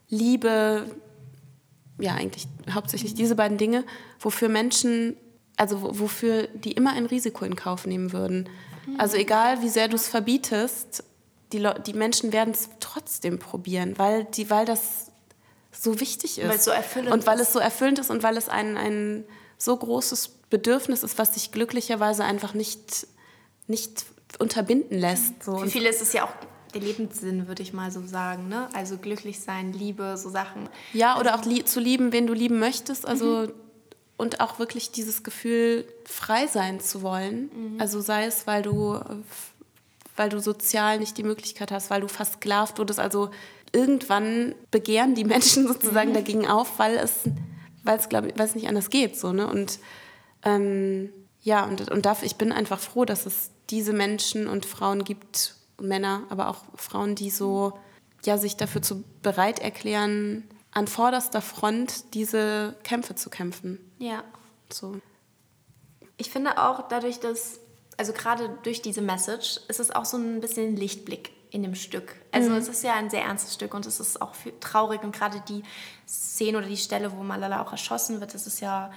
Liebe, 0.09 0.85
ja 1.99 2.15
eigentlich 2.15 2.47
hauptsächlich 2.73 3.13
diese 3.13 3.35
beiden 3.35 3.57
Dinge, 3.57 3.83
wofür 4.19 4.49
Menschen, 4.49 5.15
also 5.59 5.99
wofür 5.99 6.47
die 6.47 6.71
immer 6.71 6.93
ein 6.93 7.05
Risiko 7.05 7.43
in 7.43 7.55
Kauf 7.55 7.85
nehmen 7.85 8.13
würden. 8.13 8.47
Also 8.97 9.17
egal, 9.17 9.61
wie 9.61 9.69
sehr 9.69 9.89
du 9.89 9.95
es 9.95 10.07
verbietest, 10.07 11.03
die, 11.51 11.67
die 11.85 11.93
Menschen 11.93 12.31
werden 12.31 12.53
es 12.53 12.69
trotzdem 12.79 13.39
probieren, 13.39 13.97
weil, 13.97 14.23
die, 14.23 14.49
weil 14.49 14.65
das 14.65 15.11
so 15.71 15.99
wichtig 15.99 16.39
ist. 16.39 16.47
Weil 16.47 16.55
es 16.55 16.65
so 16.65 16.71
erfüllend 16.71 17.11
Und 17.11 17.27
weil 17.27 17.39
es 17.39 17.51
so 17.51 17.59
erfüllend 17.59 17.99
ist 17.99 18.09
und 18.09 18.23
weil 18.23 18.37
es 18.37 18.47
ein, 18.49 18.77
ein 18.77 19.25
so 19.57 19.75
großes 19.75 20.29
Bedürfnis 20.49 21.03
ist, 21.03 21.17
was 21.17 21.33
sich 21.33 21.51
glücklicherweise 21.51 22.23
einfach 22.23 22.53
nicht, 22.53 23.07
nicht 23.67 24.05
unterbinden 24.39 24.97
lässt. 24.97 25.43
So. 25.43 25.57
Für 25.57 25.67
viele 25.67 25.89
ist 25.89 26.01
es 26.01 26.13
ja 26.13 26.23
auch 26.23 26.33
der 26.73 26.81
Lebenssinn, 26.81 27.47
würde 27.47 27.63
ich 27.63 27.73
mal 27.73 27.91
so 27.91 28.05
sagen. 28.05 28.47
Ne? 28.47 28.69
Also 28.73 28.97
glücklich 28.97 29.41
sein, 29.41 29.73
Liebe, 29.73 30.15
so 30.17 30.29
Sachen. 30.29 30.69
Ja, 30.93 31.19
oder 31.19 31.35
also, 31.35 31.51
auch 31.51 31.65
zu 31.65 31.79
lieben, 31.79 32.13
wen 32.13 32.27
du 32.27 32.33
lieben 32.33 32.59
möchtest. 32.59 33.05
Also 33.05 33.47
mhm. 33.47 33.53
Und 34.19 34.41
auch 34.41 34.60
wirklich 34.60 34.91
dieses 34.91 35.23
Gefühl, 35.23 35.86
frei 36.03 36.45
sein 36.47 36.82
zu 36.82 37.01
wollen. 37.01 37.49
Mhm. 37.53 37.79
Also 37.79 38.01
sei 38.01 38.25
es, 38.25 38.45
weil 38.47 38.62
du, 38.62 38.99
weil 40.17 40.27
du 40.27 40.41
sozial 40.41 40.99
nicht 40.99 41.17
die 41.17 41.23
Möglichkeit 41.23 41.71
hast, 41.71 41.89
weil 41.89 42.01
du 42.01 42.10
versklavt 42.10 42.79
wurdest. 42.79 42.99
Also 42.99 43.32
irgendwann 43.71 44.55
begehren 44.71 45.15
die 45.15 45.23
Menschen 45.23 45.67
sozusagen 45.69 46.10
mhm. 46.10 46.15
dagegen 46.15 46.47
auf, 46.47 46.79
weil 46.79 46.97
es, 46.97 47.21
weil 47.84 47.97
es, 47.97 48.10
glaube 48.10 48.27
ich, 48.27 48.38
weil 48.38 48.45
es 48.45 48.55
nicht 48.55 48.67
anders 48.67 48.89
geht. 48.89 49.17
So, 49.17 49.32
ne? 49.32 49.47
Und 49.47 49.79
ähm, 50.43 51.13
ja, 51.41 51.63
und, 51.63 51.89
und 51.89 52.05
dafür, 52.05 52.25
ich 52.25 52.36
bin 52.36 52.51
einfach 52.51 52.79
froh, 52.79 53.05
dass 53.05 53.25
es 53.25 53.51
diese 53.69 53.93
Menschen 53.93 54.49
und 54.49 54.65
Frauen 54.65 55.05
gibt, 55.05 55.55
Männer, 55.79 56.23
aber 56.27 56.49
auch 56.49 56.63
Frauen, 56.75 57.15
die 57.15 57.29
so 57.29 57.71
ja, 58.25 58.38
sich 58.38 58.58
dafür 58.58 58.82
zu 58.82 59.05
bereit 59.21 59.60
erklären, 59.60 60.43
an 60.71 60.88
vorderster 60.88 61.41
Front 61.41 62.13
diese 62.13 62.75
Kämpfe 62.84 63.15
zu 63.15 63.29
kämpfen. 63.29 63.79
Ja. 63.99 64.23
So. 64.71 64.99
Ich 66.17 66.31
finde 66.31 66.57
auch 66.57 66.88
dadurch, 66.88 67.19
dass, 67.19 67.59
also 67.97 68.13
gerade 68.13 68.57
durch 68.63 68.81
diese 68.81 69.01
Message, 69.01 69.59
ist 69.67 69.79
es 69.79 69.91
auch 69.91 70.05
so 70.05 70.17
ein 70.17 70.41
bisschen 70.41 70.75
Lichtblick 70.75 71.31
in 71.51 71.63
dem 71.63 71.75
Stück. 71.75 72.15
Also 72.31 72.49
mhm. 72.49 72.57
es 72.57 72.67
ist 72.67 72.83
ja 72.83 72.93
ein 72.93 73.09
sehr 73.09 73.23
ernstes 73.23 73.53
Stück 73.53 73.73
und 73.73 73.85
es 73.85 73.99
ist 73.99 74.21
auch 74.21 74.33
traurig 74.59 75.03
und 75.03 75.15
gerade 75.15 75.41
die 75.47 75.63
Szene 76.07 76.57
oder 76.59 76.67
die 76.67 76.77
Stelle, 76.77 77.12
wo 77.12 77.23
Malala 77.23 77.62
auch 77.62 77.71
erschossen 77.71 78.19
wird, 78.19 78.33
das 78.33 78.47
ist 78.47 78.59
ja 78.59 78.91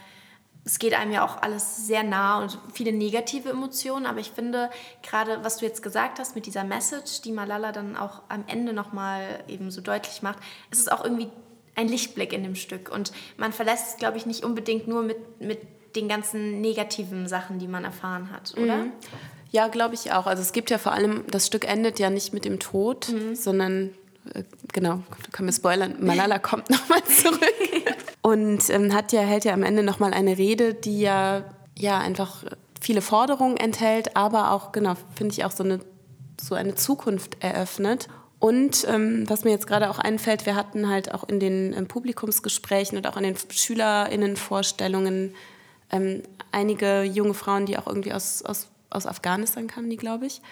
es 0.64 0.78
geht 0.78 0.94
einem 0.94 1.10
ja 1.10 1.24
auch 1.24 1.42
alles 1.42 1.86
sehr 1.86 2.04
nah 2.04 2.38
und 2.38 2.56
viele 2.72 2.92
negative 2.92 3.50
Emotionen, 3.50 4.06
aber 4.06 4.20
ich 4.20 4.30
finde 4.30 4.70
gerade, 5.02 5.42
was 5.42 5.56
du 5.56 5.66
jetzt 5.66 5.82
gesagt 5.82 6.18
hast 6.20 6.36
mit 6.36 6.46
dieser 6.46 6.62
Message, 6.62 7.22
die 7.22 7.32
Malala 7.32 7.72
dann 7.72 7.96
auch 7.96 8.22
am 8.28 8.44
Ende 8.46 8.72
nochmal 8.72 9.42
eben 9.48 9.70
so 9.70 9.80
deutlich 9.80 10.22
macht, 10.22 10.38
ist 10.70 10.78
es 10.78 10.88
auch 10.88 11.02
irgendwie 11.02 11.30
ein 11.74 11.88
Lichtblick 11.88 12.32
in 12.32 12.42
dem 12.42 12.54
Stück 12.54 12.90
und 12.92 13.12
man 13.36 13.52
verlässt 13.52 13.88
es, 13.88 13.96
glaube 13.96 14.18
ich, 14.18 14.26
nicht 14.26 14.44
unbedingt 14.44 14.88
nur 14.88 15.02
mit, 15.02 15.40
mit 15.40 15.60
den 15.96 16.08
ganzen 16.08 16.60
negativen 16.60 17.28
Sachen, 17.28 17.58
die 17.58 17.68
man 17.68 17.84
erfahren 17.84 18.30
hat, 18.30 18.54
oder? 18.56 18.78
Mhm. 18.78 18.92
Ja, 19.50 19.68
glaube 19.68 19.94
ich 19.94 20.12
auch. 20.12 20.26
Also 20.26 20.42
es 20.42 20.52
gibt 20.52 20.70
ja 20.70 20.78
vor 20.78 20.92
allem, 20.92 21.24
das 21.30 21.46
Stück 21.46 21.68
endet 21.68 21.98
ja 21.98 22.08
nicht 22.08 22.32
mit 22.32 22.44
dem 22.44 22.58
Tod, 22.58 23.10
mhm. 23.10 23.34
sondern 23.34 23.90
äh, 24.34 24.44
genau, 24.72 25.02
da 25.10 25.30
können 25.30 25.48
wir 25.48 25.52
spoilern, 25.52 25.96
Malala 26.00 26.38
kommt 26.40 26.70
nochmal 26.70 27.04
zurück 27.04 27.96
und 28.22 28.70
ähm, 28.70 28.94
hat 28.94 29.12
ja, 29.12 29.20
hält 29.20 29.44
ja 29.44 29.52
am 29.52 29.62
Ende 29.62 29.82
nochmal 29.82 30.14
eine 30.14 30.38
Rede, 30.38 30.74
die 30.74 31.00
ja, 31.00 31.44
ja 31.76 31.98
einfach 31.98 32.44
viele 32.80 33.02
Forderungen 33.02 33.56
enthält, 33.56 34.16
aber 34.16 34.52
auch, 34.52 34.72
genau, 34.72 34.94
finde 35.14 35.32
ich 35.32 35.44
auch 35.44 35.52
so 35.52 35.64
eine, 35.64 35.80
so 36.40 36.54
eine 36.54 36.74
Zukunft 36.74 37.36
eröffnet. 37.40 38.08
Und 38.42 38.84
ähm, 38.88 39.30
was 39.30 39.44
mir 39.44 39.52
jetzt 39.52 39.68
gerade 39.68 39.88
auch 39.88 40.00
einfällt, 40.00 40.46
wir 40.46 40.56
hatten 40.56 40.88
halt 40.88 41.14
auch 41.14 41.22
in 41.28 41.38
den 41.38 41.72
ähm, 41.74 41.86
Publikumsgesprächen 41.86 42.98
und 42.98 43.06
auch 43.06 43.16
in 43.16 43.22
den 43.22 43.36
SchülerInnenvorstellungen 43.36 45.36
ähm, 45.92 46.24
einige 46.50 47.04
junge 47.04 47.34
Frauen, 47.34 47.66
die 47.66 47.78
auch 47.78 47.86
irgendwie 47.86 48.12
aus, 48.12 48.42
aus, 48.42 48.66
aus 48.90 49.06
Afghanistan 49.06 49.68
kamen, 49.68 49.90
die 49.90 49.96
glaube 49.96 50.26
ich, 50.26 50.42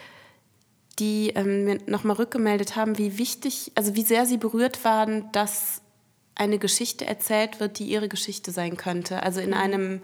die 1.00 1.31
ähm, 1.31 1.64
mir 1.64 1.79
nochmal 1.87 2.14
rückgemeldet 2.14 2.76
haben, 2.76 2.96
wie 2.96 3.18
wichtig, 3.18 3.72
also 3.74 3.96
wie 3.96 4.05
sehr 4.05 4.24
sie 4.24 4.37
berührt 4.37 4.85
waren, 4.85 5.29
dass 5.33 5.83
eine 6.37 6.61
Geschichte 6.61 7.09
erzählt 7.09 7.59
wird, 7.59 7.81
die 7.81 7.87
ihre 7.87 8.09
Geschichte 8.09 8.53
sein 8.53 8.76
könnte. 8.76 9.24
Also 9.24 9.40
in 9.40 9.50
mhm. 9.50 9.57
einem 9.57 10.00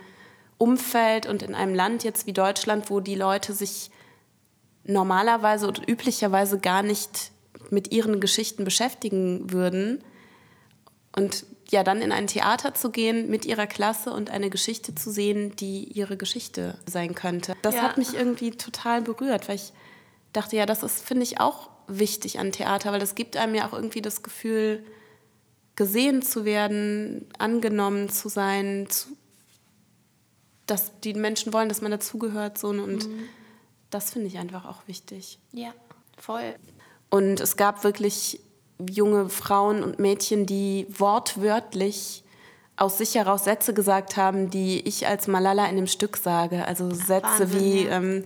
Umfeld 0.58 1.26
und 1.26 1.44
in 1.44 1.54
einem 1.54 1.76
Land 1.76 2.02
jetzt 2.02 2.26
wie 2.26 2.32
Deutschland, 2.32 2.90
wo 2.90 2.98
die 2.98 3.14
Leute 3.14 3.52
sich 3.52 3.92
normalerweise 4.82 5.68
oder 5.68 5.88
üblicherweise 5.88 6.58
gar 6.58 6.82
nicht 6.82 7.30
mit 7.70 7.92
ihren 7.92 8.20
Geschichten 8.20 8.64
beschäftigen 8.64 9.52
würden. 9.52 10.02
Und 11.14 11.46
ja, 11.70 11.82
dann 11.82 12.02
in 12.02 12.12
ein 12.12 12.26
Theater 12.26 12.74
zu 12.74 12.90
gehen 12.90 13.28
mit 13.28 13.44
ihrer 13.44 13.66
Klasse 13.66 14.12
und 14.12 14.30
eine 14.30 14.50
Geschichte 14.50 14.94
zu 14.94 15.10
sehen, 15.10 15.56
die 15.56 15.84
ihre 15.84 16.16
Geschichte 16.16 16.78
sein 16.86 17.14
könnte. 17.14 17.54
Das 17.62 17.76
ja. 17.76 17.82
hat 17.82 17.98
mich 17.98 18.14
irgendwie 18.14 18.52
total 18.52 19.02
berührt, 19.02 19.48
weil 19.48 19.56
ich 19.56 19.72
dachte, 20.32 20.56
ja, 20.56 20.66
das 20.66 20.82
ist, 20.82 21.04
finde 21.04 21.24
ich, 21.24 21.40
auch 21.40 21.70
wichtig 21.88 22.38
an 22.38 22.52
Theater, 22.52 22.92
weil 22.92 23.00
das 23.00 23.14
gibt 23.14 23.36
einem 23.36 23.54
ja 23.54 23.66
auch 23.68 23.72
irgendwie 23.72 24.02
das 24.02 24.22
Gefühl, 24.22 24.84
gesehen 25.76 26.22
zu 26.22 26.44
werden, 26.44 27.26
angenommen 27.38 28.08
zu 28.08 28.28
sein, 28.28 28.86
zu, 28.88 29.08
dass 30.66 30.98
die 31.00 31.14
Menschen 31.14 31.52
wollen, 31.52 31.68
dass 31.68 31.82
man 31.82 31.90
dazugehört. 31.90 32.58
So, 32.58 32.68
und 32.68 33.08
mhm. 33.08 33.28
das 33.90 34.10
finde 34.10 34.28
ich 34.28 34.38
einfach 34.38 34.64
auch 34.64 34.86
wichtig. 34.86 35.38
Ja, 35.52 35.72
voll. 36.16 36.54
Und 37.10 37.40
es 37.40 37.56
gab 37.56 37.84
wirklich 37.84 38.40
junge 38.90 39.28
Frauen 39.28 39.82
und 39.82 39.98
Mädchen, 39.98 40.46
die 40.46 40.86
wortwörtlich 40.90 42.24
aus 42.76 42.98
sich 42.98 43.14
heraus 43.14 43.44
Sätze 43.44 43.72
gesagt 43.72 44.16
haben, 44.16 44.50
die 44.50 44.80
ich 44.80 45.06
als 45.06 45.28
Malala 45.28 45.66
in 45.66 45.76
dem 45.76 45.86
Stück 45.86 46.16
sage. 46.16 46.66
Also 46.66 46.90
Sätze 46.90 47.22
Wahnsinn, 47.22 47.60
wie, 47.60 47.84
ja. 47.84 47.92
ähm, 47.92 48.24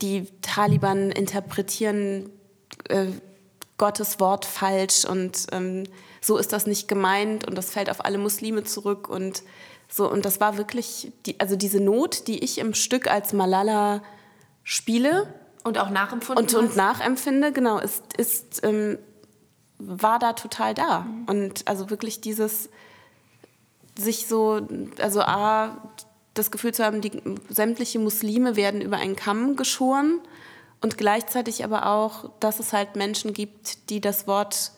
die 0.00 0.26
Taliban 0.40 1.10
interpretieren 1.10 2.30
äh, 2.88 3.06
Gottes 3.78 4.20
Wort 4.20 4.44
falsch 4.44 5.04
und 5.04 5.46
ähm, 5.52 5.84
so 6.20 6.38
ist 6.38 6.52
das 6.52 6.66
nicht 6.66 6.88
gemeint 6.88 7.46
und 7.46 7.56
das 7.56 7.70
fällt 7.70 7.90
auf 7.90 8.04
alle 8.04 8.18
Muslime 8.18 8.64
zurück 8.64 9.08
und 9.08 9.42
so 9.88 10.10
und 10.10 10.24
das 10.24 10.40
war 10.40 10.56
wirklich 10.56 11.12
die, 11.26 11.38
also 11.40 11.56
diese 11.56 11.80
Not, 11.80 12.28
die 12.28 12.44
ich 12.44 12.58
im 12.58 12.74
Stück 12.74 13.10
als 13.10 13.32
Malala 13.32 14.02
spiele 14.62 15.26
und 15.64 15.78
auch 15.78 15.90
nachempfunden 15.90 16.44
und, 16.44 16.54
und 16.54 16.76
nachempfinde, 16.76 17.52
genau, 17.52 17.78
ist, 17.78 18.16
ist 18.16 18.60
ähm, 18.64 18.98
war 19.78 20.18
da 20.18 20.32
total 20.32 20.74
da. 20.74 21.00
Mhm. 21.00 21.24
und 21.26 21.68
also 21.68 21.90
wirklich 21.90 22.20
dieses 22.20 22.68
sich 23.98 24.26
so 24.26 24.66
also 25.00 25.20
a 25.22 25.76
das 26.34 26.50
Gefühl 26.50 26.72
zu 26.72 26.82
haben, 26.82 27.02
die 27.02 27.22
sämtliche 27.50 27.98
Muslime 27.98 28.56
werden 28.56 28.80
über 28.80 28.96
einen 28.96 29.16
Kamm 29.16 29.54
geschoren 29.54 30.18
und 30.80 30.96
gleichzeitig 30.96 31.62
aber 31.62 31.86
auch, 31.86 32.30
dass 32.40 32.58
es 32.58 32.72
halt 32.72 32.96
Menschen 32.96 33.34
gibt, 33.34 33.90
die 33.90 34.00
das 34.00 34.26
Wort 34.26 34.72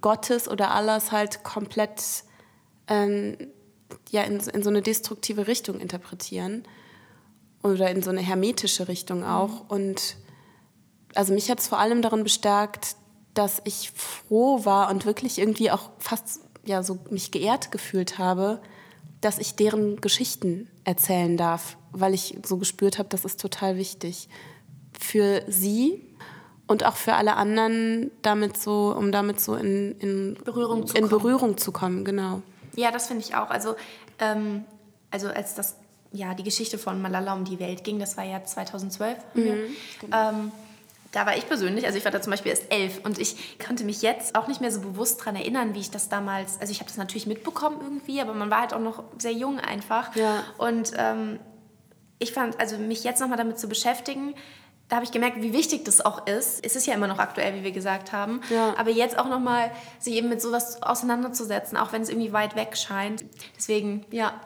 Gottes 0.00 0.48
oder 0.48 0.72
Allahs 0.72 1.12
halt 1.12 1.44
komplett 1.44 2.02
ähm, 2.88 3.36
ja, 4.10 4.22
in, 4.22 4.40
in 4.40 4.62
so 4.64 4.70
eine 4.70 4.82
destruktive 4.82 5.46
Richtung 5.46 5.78
interpretieren 5.78 6.64
oder 7.62 7.90
in 7.90 8.02
so 8.02 8.10
eine 8.10 8.20
hermetische 8.20 8.88
Richtung 8.88 9.24
auch. 9.24 9.64
Mhm. 9.64 9.68
Und 9.68 10.16
also 11.14 11.34
mich 11.34 11.50
hat 11.50 11.60
es 11.60 11.68
vor 11.68 11.78
allem 11.78 12.02
darin 12.02 12.22
bestärkt, 12.22 12.96
dass 13.34 13.60
ich 13.64 13.92
froh 13.92 14.64
war 14.64 14.90
und 14.90 15.06
wirklich 15.06 15.38
irgendwie 15.38 15.70
auch 15.70 15.90
fast 15.98 16.40
ja 16.64 16.82
so 16.82 16.98
mich 17.10 17.30
geehrt 17.30 17.70
gefühlt 17.70 18.18
habe, 18.18 18.60
dass 19.20 19.38
ich 19.38 19.56
deren 19.56 20.00
Geschichten 20.00 20.68
erzählen 20.84 21.36
darf, 21.36 21.76
weil 21.92 22.14
ich 22.14 22.38
so 22.44 22.56
gespürt 22.56 22.98
habe, 22.98 23.08
das 23.08 23.24
ist 23.24 23.40
total 23.40 23.76
wichtig 23.76 24.28
für 24.98 25.42
sie 25.48 26.04
und 26.66 26.84
auch 26.84 26.96
für 26.96 27.14
alle 27.14 27.36
anderen, 27.36 28.10
damit 28.22 28.56
so, 28.58 28.94
um 28.96 29.10
damit 29.10 29.40
so 29.40 29.54
in, 29.54 29.98
in, 29.98 30.34
Berührung, 30.44 30.86
zu 30.86 30.96
in 30.96 31.08
Berührung 31.08 31.56
zu 31.56 31.72
kommen, 31.72 32.04
genau. 32.04 32.42
Ja, 32.76 32.90
das 32.90 33.06
finde 33.08 33.24
ich 33.24 33.34
auch. 33.34 33.50
Also, 33.50 33.74
ähm, 34.18 34.64
also 35.10 35.28
als 35.28 35.54
das 35.54 35.76
ja 36.12 36.34
die 36.34 36.42
Geschichte 36.42 36.78
von 36.78 37.00
Malala 37.00 37.34
um 37.34 37.44
die 37.44 37.58
Welt 37.58 37.84
ging, 37.84 37.98
das 37.98 38.16
war 38.16 38.24
ja 38.24 38.42
2012. 38.42 39.18
Mhm, 39.34 39.42
ähm, 40.12 40.52
da 41.12 41.24
war 41.24 41.36
ich 41.36 41.46
persönlich, 41.46 41.86
also 41.86 41.96
ich 41.96 42.04
war 42.04 42.12
da 42.12 42.20
zum 42.20 42.30
Beispiel 42.32 42.50
erst 42.50 42.70
elf 42.70 43.00
und 43.04 43.18
ich 43.18 43.58
konnte 43.58 43.84
mich 43.84 44.02
jetzt 44.02 44.34
auch 44.34 44.46
nicht 44.46 44.60
mehr 44.60 44.70
so 44.70 44.80
bewusst 44.80 45.20
daran 45.20 45.36
erinnern, 45.36 45.74
wie 45.74 45.80
ich 45.80 45.90
das 45.90 46.08
damals, 46.08 46.60
also 46.60 46.70
ich 46.70 46.80
habe 46.80 46.88
das 46.88 46.98
natürlich 46.98 47.26
mitbekommen 47.26 47.78
irgendwie, 47.82 48.20
aber 48.20 48.34
man 48.34 48.50
war 48.50 48.60
halt 48.60 48.74
auch 48.74 48.80
noch 48.80 49.02
sehr 49.16 49.32
jung 49.32 49.58
einfach. 49.58 50.14
Ja. 50.16 50.44
Und 50.58 50.92
ähm, 50.96 51.38
ich 52.18 52.32
fand, 52.32 52.60
also 52.60 52.76
mich 52.76 53.04
jetzt 53.04 53.20
nochmal 53.20 53.38
damit 53.38 53.58
zu 53.58 53.68
beschäftigen, 53.68 54.34
da 54.88 54.96
habe 54.96 55.04
ich 55.04 55.12
gemerkt, 55.12 55.42
wie 55.42 55.52
wichtig 55.52 55.84
das 55.84 56.04
auch 56.04 56.26
ist. 56.26 56.64
Es 56.64 56.74
ist 56.74 56.86
ja 56.86 56.94
immer 56.94 57.06
noch 57.06 57.18
aktuell, 57.18 57.54
wie 57.54 57.62
wir 57.62 57.72
gesagt 57.72 58.12
haben. 58.12 58.40
Ja. 58.48 58.74
Aber 58.78 58.90
jetzt 58.90 59.18
auch 59.18 59.28
nochmal 59.28 59.70
sich 59.98 60.14
eben 60.14 60.30
mit 60.30 60.40
sowas 60.40 60.82
auseinanderzusetzen, 60.82 61.76
auch 61.76 61.92
wenn 61.92 62.00
es 62.00 62.08
irgendwie 62.08 62.32
weit 62.32 62.56
weg 62.56 62.74
scheint. 62.76 63.24
Deswegen, 63.54 64.06
ja, 64.10 64.40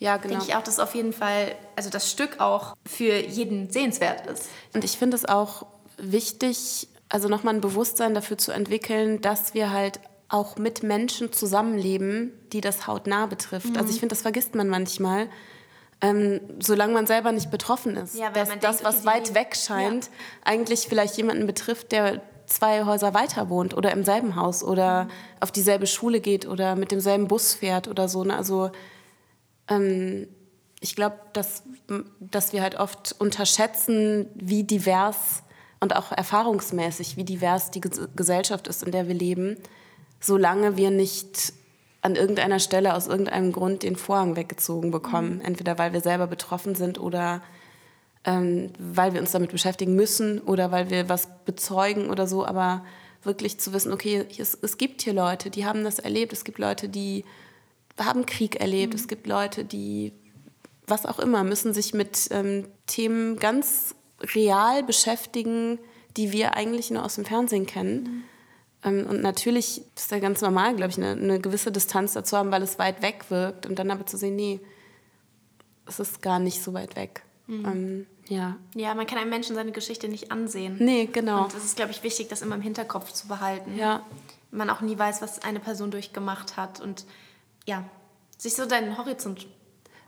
ja, 0.00 0.16
genau. 0.16 0.30
denke 0.30 0.46
ich 0.48 0.56
auch, 0.56 0.62
dass 0.62 0.80
auf 0.80 0.94
jeden 0.94 1.12
Fall, 1.12 1.54
also 1.76 1.90
das 1.90 2.10
Stück 2.10 2.40
auch 2.40 2.74
für 2.86 3.14
jeden 3.14 3.70
sehenswert 3.70 4.26
ist. 4.26 4.48
Und 4.74 4.82
ich 4.82 4.96
finde 4.96 5.14
es 5.14 5.26
auch 5.26 5.66
wichtig, 5.98 6.88
also 7.10 7.28
nochmal 7.28 7.54
ein 7.54 7.60
Bewusstsein 7.60 8.14
dafür 8.14 8.38
zu 8.38 8.50
entwickeln, 8.50 9.20
dass 9.20 9.52
wir 9.52 9.70
halt 9.70 10.00
auch 10.30 10.56
mit 10.56 10.82
Menschen 10.82 11.32
zusammenleben, 11.32 12.32
die 12.52 12.62
das 12.62 12.86
hautnah 12.86 13.26
betrifft. 13.26 13.70
Mhm. 13.70 13.76
Also 13.76 13.90
ich 13.90 14.00
finde, 14.00 14.14
das 14.14 14.22
vergisst 14.22 14.54
man 14.54 14.68
manchmal. 14.68 15.28
Ähm, 16.02 16.40
solange 16.60 16.94
man 16.94 17.06
selber 17.06 17.30
nicht 17.30 17.50
betroffen 17.50 17.94
ist. 17.98 18.14
Ja, 18.14 18.30
dass 18.30 18.48
das, 18.58 18.78
denkt, 18.78 18.84
was 18.84 19.04
weit 19.04 19.34
weg 19.34 19.54
scheint, 19.54 20.06
ja. 20.06 20.12
eigentlich 20.44 20.86
vielleicht 20.88 21.18
jemanden 21.18 21.46
betrifft, 21.46 21.92
der 21.92 22.22
zwei 22.46 22.86
Häuser 22.86 23.12
weiter 23.12 23.50
wohnt 23.50 23.76
oder 23.76 23.92
im 23.92 24.02
selben 24.02 24.34
Haus 24.34 24.64
oder 24.64 25.04
mhm. 25.04 25.10
auf 25.40 25.52
dieselbe 25.52 25.86
Schule 25.86 26.20
geht 26.20 26.46
oder 26.46 26.74
mit 26.74 26.90
demselben 26.90 27.28
Bus 27.28 27.52
fährt 27.52 27.86
oder 27.86 28.08
so. 28.08 28.24
Ne? 28.24 28.34
Also 28.34 28.70
ähm, 29.70 30.28
ich 30.80 30.96
glaube, 30.96 31.16
dass, 31.32 31.62
dass 32.18 32.52
wir 32.52 32.62
halt 32.62 32.78
oft 32.78 33.14
unterschätzen, 33.18 34.26
wie 34.34 34.64
divers 34.64 35.42
und 35.80 35.94
auch 35.96 36.12
erfahrungsmäßig, 36.12 37.16
wie 37.16 37.24
divers 37.24 37.70
die 37.70 37.80
Gesellschaft 37.80 38.68
ist, 38.68 38.82
in 38.82 38.92
der 38.92 39.08
wir 39.08 39.14
leben, 39.14 39.56
solange 40.20 40.76
wir 40.76 40.90
nicht 40.90 41.52
an 42.02 42.16
irgendeiner 42.16 42.60
Stelle 42.60 42.94
aus 42.94 43.06
irgendeinem 43.06 43.52
Grund 43.52 43.82
den 43.82 43.96
Vorhang 43.96 44.36
weggezogen 44.36 44.90
bekommen. 44.90 45.36
Mhm. 45.36 45.40
Entweder 45.42 45.78
weil 45.78 45.92
wir 45.92 46.00
selber 46.00 46.26
betroffen 46.26 46.74
sind 46.74 46.98
oder 46.98 47.42
ähm, 48.24 48.70
weil 48.78 49.12
wir 49.12 49.20
uns 49.20 49.32
damit 49.32 49.50
beschäftigen 49.50 49.94
müssen 49.94 50.40
oder 50.40 50.70
weil 50.72 50.90
wir 50.90 51.08
was 51.08 51.28
bezeugen 51.44 52.08
oder 52.08 52.26
so. 52.26 52.46
Aber 52.46 52.84
wirklich 53.22 53.60
zu 53.60 53.72
wissen, 53.74 53.92
okay, 53.92 54.24
es, 54.38 54.58
es 54.60 54.78
gibt 54.78 55.02
hier 55.02 55.12
Leute, 55.12 55.50
die 55.50 55.66
haben 55.66 55.84
das 55.84 55.98
erlebt. 55.98 56.32
Es 56.32 56.44
gibt 56.44 56.58
Leute, 56.58 56.88
die 56.88 57.24
haben 57.98 58.26
Krieg 58.26 58.60
erlebt. 58.60 58.94
Mhm. 58.94 58.98
Es 58.98 59.08
gibt 59.08 59.26
Leute, 59.26 59.64
die 59.64 60.12
was 60.86 61.06
auch 61.06 61.18
immer, 61.18 61.44
müssen 61.44 61.72
sich 61.72 61.94
mit 61.94 62.28
ähm, 62.30 62.66
Themen 62.86 63.36
ganz 63.36 63.94
real 64.34 64.82
beschäftigen, 64.82 65.78
die 66.16 66.32
wir 66.32 66.56
eigentlich 66.56 66.90
nur 66.90 67.04
aus 67.04 67.14
dem 67.14 67.24
Fernsehen 67.24 67.66
kennen. 67.66 68.02
Mhm. 68.02 68.22
Ähm, 68.82 69.06
und 69.08 69.22
natürlich 69.22 69.82
ist 69.96 70.10
ja 70.10 70.18
ganz 70.18 70.40
normal, 70.40 70.74
glaube 70.74 70.90
ich, 70.90 70.98
eine, 70.98 71.12
eine, 71.12 71.40
gewisse 71.40 71.72
Distanz 71.72 72.12
dazu 72.12 72.36
haben, 72.36 72.50
weil 72.50 72.62
es 72.62 72.78
weit 72.78 73.02
weg 73.02 73.26
wirkt. 73.28 73.66
Und 73.66 73.78
dann 73.78 73.90
aber 73.90 74.06
zu 74.06 74.16
sehen, 74.16 74.36
nee, 74.36 74.60
es 75.86 76.00
ist 76.00 76.22
gar 76.22 76.38
nicht 76.38 76.62
so 76.62 76.74
weit 76.74 76.96
weg. 76.96 77.22
Mhm. 77.46 77.64
Ähm, 77.64 78.06
ja. 78.28 78.56
ja, 78.74 78.94
man 78.94 79.06
kann 79.06 79.18
einem 79.18 79.30
Menschen 79.30 79.56
seine 79.56 79.72
Geschichte 79.72 80.08
nicht 80.08 80.30
ansehen. 80.30 80.76
Nee, 80.78 81.06
genau. 81.06 81.44
Und 81.44 81.54
es 81.54 81.64
ist, 81.64 81.76
glaube 81.76 81.90
ich, 81.90 82.02
wichtig, 82.02 82.28
das 82.28 82.42
immer 82.42 82.54
im 82.54 82.60
Hinterkopf 82.60 83.12
zu 83.12 83.26
behalten. 83.26 83.76
Ja. 83.76 84.04
Man 84.52 84.70
auch 84.70 84.80
nie 84.80 84.98
weiß, 84.98 85.20
was 85.20 85.42
eine 85.42 85.60
Person 85.60 85.90
durchgemacht 85.90 86.56
hat. 86.56 86.80
Und 86.80 87.04
ja, 87.66 87.84
sich 88.38 88.54
so 88.54 88.66
deinen 88.66 88.96
Horizont 88.98 89.46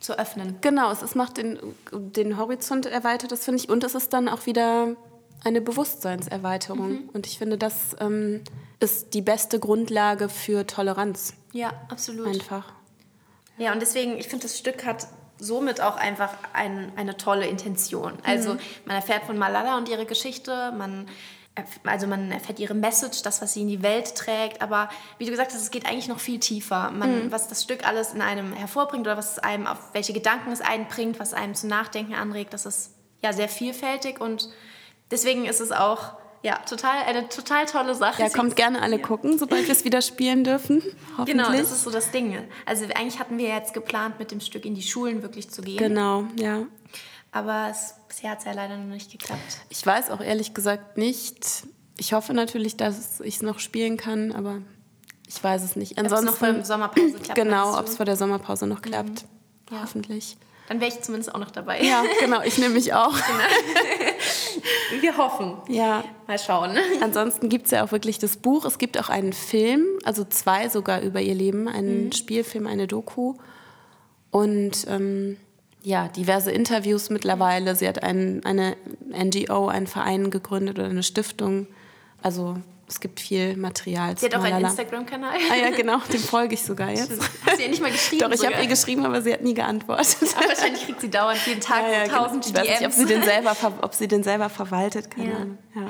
zu 0.01 0.19
öffnen. 0.19 0.59
Genau, 0.61 0.91
es 0.91 1.15
macht 1.15 1.37
den, 1.37 1.59
den 1.93 2.37
Horizont 2.37 2.87
erweitert, 2.87 3.33
das 3.33 3.45
finde 3.45 3.62
ich. 3.62 3.69
Und 3.69 3.85
es 3.85 3.95
ist 3.95 4.12
dann 4.12 4.29
auch 4.29 4.47
wieder 4.47 4.97
eine 5.45 5.61
Bewusstseinserweiterung. 5.61 6.88
Mhm. 6.88 7.11
Und 7.12 7.27
ich 7.27 7.38
finde, 7.38 7.59
das 7.59 7.97
ähm, 8.01 8.43
ist 8.81 9.15
die 9.15 9.23
beste 9.23 9.59
Grundlage 9.59 10.29
für 10.29 10.67
Toleranz. 10.67 11.35
Ja, 11.53 11.73
absolut. 11.88 12.27
Einfach. 12.27 12.73
Ja, 13.59 13.73
und 13.73 13.81
deswegen, 13.81 14.17
ich 14.19 14.29
finde, 14.29 14.45
das 14.45 14.59
Stück 14.59 14.85
hat 14.85 15.07
somit 15.38 15.81
auch 15.81 15.97
einfach 15.97 16.35
ein, 16.53 16.93
eine 16.97 17.17
tolle 17.17 17.47
Intention. 17.47 18.12
Also 18.25 18.55
mhm. 18.55 18.61
man 18.87 18.97
erfährt 18.97 19.25
von 19.25 19.37
Malala 19.37 19.77
und 19.77 19.88
ihre 19.88 20.07
Geschichte, 20.07 20.73
man 20.77 21.09
also 21.85 22.07
man 22.07 22.31
erfährt 22.31 22.59
ihre 22.59 22.75
Message, 22.75 23.23
das, 23.23 23.43
was 23.43 23.53
sie 23.53 23.62
in 23.62 23.69
die 23.69 23.83
Welt 23.83 24.15
trägt, 24.15 24.62
aber 24.62 24.88
wie 25.19 25.25
du 25.25 25.31
gesagt 25.31 25.53
hast, 25.53 25.61
es 25.61 25.71
geht 25.71 25.87
eigentlich 25.87 26.09
noch 26.09 26.21
viel 26.21 26.41
tiefer. 26.41 26.91
Man, 26.91 27.27
mhm. 27.27 27.33
Was 27.33 27.49
das 27.49 27.62
Stück 27.62 27.87
alles 27.87 28.15
in 28.15 28.23
einem 28.23 28.53
hervorbringt 28.55 29.07
oder 29.07 29.17
was 29.17 29.38
einem 29.38 29.67
auf 29.67 29.79
welche 29.93 30.12
Gedanken 30.12 30.51
es 30.51 30.61
einbringt, 30.61 31.21
was 31.21 31.35
einem 31.35 31.55
zum 31.55 31.69
Nachdenken 31.69 32.15
anregt, 32.15 32.55
das 32.55 32.65
ist 32.65 32.95
ja 33.23 33.33
sehr 33.33 33.49
vielfältig 33.49 34.21
und 34.21 34.49
deswegen 35.11 35.45
ist 35.45 35.61
es 35.61 35.73
auch 35.73 36.15
ja, 36.42 36.57
total, 36.59 37.05
eine 37.07 37.28
total 37.28 37.66
tolle 37.66 37.94
Sache. 37.94 38.22
Ja, 38.22 38.28
kommt 38.28 38.57
gerne 38.57 38.83
alle 38.83 38.98
gucken, 38.98 39.38
sobald 39.38 39.66
wir 39.66 39.72
es 39.72 39.85
wieder 39.85 40.02
spielen 40.02 40.44
dürfen. 40.44 40.83
Genau, 41.26 41.52
das 41.52 41.70
ist 41.70 41.83
so 41.85 41.90
das 41.90 42.11
Ding. 42.11 42.37
Also 42.64 42.85
eigentlich 42.87 43.18
hatten 43.18 43.37
wir 43.37 43.48
jetzt 43.48 43.74
geplant, 43.74 44.18
mit 44.18 44.31
dem 44.31 44.40
Stück 44.40 44.64
in 44.64 44.74
die 44.74 44.83
Schulen 44.83 45.22
wirklich 45.22 45.50
zu 45.50 45.61
gehen. 45.61 45.76
Genau, 45.76 46.24
ja. 46.37 46.62
Aber 47.33 47.68
es, 47.70 47.94
bisher 48.09 48.31
hat 48.31 48.38
es 48.40 48.44
ja 48.46 48.52
leider 48.52 48.76
noch 48.76 48.87
nicht 48.87 49.11
geklappt. 49.12 49.59
Ich 49.68 49.85
weiß 49.85 50.11
auch 50.11 50.20
ehrlich 50.20 50.55
gesagt 50.55 50.96
nicht. 50.96 51.64
Ich 51.98 52.12
hoffe 52.14 52.33
natürlich, 52.33 52.76
dass 52.76 53.20
ich 53.20 53.37
es 53.37 53.42
noch 53.42 53.59
spielen 53.59 53.96
kann, 53.96 54.33
aber 54.33 54.62
ich 55.28 55.42
weiß 55.42 55.62
es 55.62 55.76
nicht. 55.76 55.98
Ansonsten 55.98 56.28
ob 56.28 56.35
es 56.35 56.40
noch 56.40 56.46
vor 56.46 56.55
der 56.55 56.64
Sommerpause 56.64 57.18
klappt. 57.18 57.38
Genau, 57.42 57.78
ob 57.78 57.87
es 57.87 57.96
vor 57.96 58.07
der 58.07 58.16
Sommerpause 58.16 58.66
noch 58.66 58.83
klappt. 58.83 59.22
Mhm. 59.70 59.76
Ja. 59.76 59.83
Hoffentlich. 59.83 60.37
Dann 60.68 60.81
wäre 60.81 60.90
ich 60.90 61.01
zumindest 61.03 61.35
auch 61.35 61.38
noch 61.38 61.51
dabei. 61.51 61.83
Ja, 61.83 62.05
genau, 62.20 62.42
ich 62.42 62.59
nehme 62.59 62.75
mich 62.75 62.94
auch. 62.94 63.12
Genau. 63.12 65.01
Wir 65.01 65.16
hoffen. 65.16 65.57
Ja. 65.68 66.05
Mal 66.27 66.38
schauen. 66.38 66.77
Ansonsten 67.01 67.48
gibt 67.48 67.66
es 67.66 67.72
ja 67.72 67.85
auch 67.85 67.92
wirklich 67.92 68.18
das 68.18 68.37
Buch. 68.37 68.64
Es 68.64 68.79
gibt 68.79 68.98
auch 68.98 69.09
einen 69.09 69.33
Film, 69.33 69.85
also 70.05 70.25
zwei 70.25 70.68
sogar 70.68 71.01
über 71.01 71.20
ihr 71.20 71.35
Leben, 71.35 71.68
einen 71.68 72.07
mhm. 72.07 72.12
Spielfilm, 72.12 72.66
eine 72.66 72.87
Doku. 72.87 73.35
Und 74.31 74.87
ähm, 74.88 75.37
ja, 75.83 76.09
diverse 76.09 76.53
Interviews 76.53 77.11
mittlerweile. 77.11 77.75
Sie 77.75 77.88
hat 77.88 78.03
ein, 78.03 78.44
eine 78.44 78.77
NGO, 79.11 79.68
einen 79.68 79.87
Verein 79.87 80.31
gegründet 80.31 80.79
oder 80.79 80.88
eine 80.88 81.03
Stiftung. 81.03 81.66
Also 82.22 82.57
es 82.92 83.00
gibt 83.00 83.20
viel 83.20 83.57
Material. 83.57 84.18
Sie 84.18 84.26
hat 84.26 84.35
auch 84.35 84.44
einen 84.44 84.64
Instagram-Kanal. 84.64 85.35
Ah 85.50 85.57
ja, 85.57 85.70
genau, 85.70 85.98
dem 86.12 86.20
folge 86.20 86.55
ich 86.55 86.62
sogar 86.62 86.90
jetzt. 86.90 87.11
Hast 87.46 87.59
du 87.59 87.62
ihr 87.62 87.70
nicht 87.70 87.81
mal 87.81 87.90
geschrieben? 87.90 88.22
Doch, 88.22 88.31
ich 88.31 88.44
habe 88.44 88.61
ihr 88.61 88.68
geschrieben, 88.68 89.07
aber 89.07 89.22
sie 89.22 89.33
hat 89.33 89.40
nie 89.40 89.55
geantwortet. 89.55 90.16
Aber 90.37 90.48
wahrscheinlich 90.48 90.85
kriegt 90.85 91.00
sie 91.00 91.11
dauernd 91.11 91.40
jeden 91.46 91.61
Tag 91.61 91.85
ja, 91.85 91.90
ja, 91.90 92.05
genau. 92.05 92.18
tausend 92.18 92.44
genau. 92.44 92.62
Ich 92.62 92.70
weiß 92.70 92.81
nicht, 92.81 92.87
ob 92.87 92.92
sie, 92.92 93.07
den 93.07 93.22
selber, 93.22 93.57
ob 93.81 93.94
sie 93.94 94.09
den 94.09 94.22
selber 94.22 94.50
verwaltet, 94.50 95.11
keine 95.11 95.59
ja. 95.74 95.81
Ja. 95.81 95.88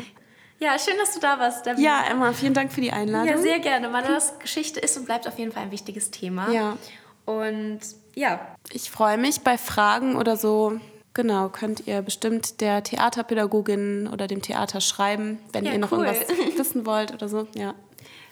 Ja, 0.60 0.78
schön, 0.78 0.94
dass 0.96 1.12
du 1.12 1.18
da 1.18 1.40
warst. 1.40 1.66
David. 1.66 1.84
Ja, 1.84 2.04
Emma, 2.08 2.32
vielen 2.32 2.54
Dank 2.54 2.72
für 2.72 2.80
die 2.80 2.92
Einladung. 2.92 3.26
Ja, 3.26 3.36
sehr 3.36 3.58
gerne. 3.58 3.88
Manas 3.88 4.38
Geschichte 4.38 4.78
ist 4.78 4.96
und 4.96 5.06
bleibt 5.06 5.26
auf 5.26 5.36
jeden 5.36 5.50
Fall 5.50 5.64
ein 5.64 5.72
wichtiges 5.72 6.12
Thema. 6.12 6.52
Ja. 6.52 6.76
Und 7.24 7.80
ja. 8.14 8.56
Ich 8.70 8.88
freue 8.92 9.18
mich 9.18 9.40
bei 9.40 9.58
Fragen 9.58 10.14
oder 10.14 10.36
so. 10.36 10.78
Genau, 11.14 11.48
könnt 11.51 11.87
ihr 11.87 12.01
bestimmt 12.01 12.61
der 12.61 12.83
Theaterpädagogin 12.83 14.09
oder 14.11 14.27
dem 14.27 14.40
Theater 14.40 14.81
schreiben, 14.81 15.38
wenn 15.53 15.64
ja, 15.64 15.72
ihr 15.72 15.79
noch 15.79 15.92
cool. 15.92 16.07
irgendwas 16.07 16.29
wissen 16.59 16.87
wollt 16.87 17.12
oder 17.12 17.29
so. 17.29 17.46
Ja. 17.55 17.75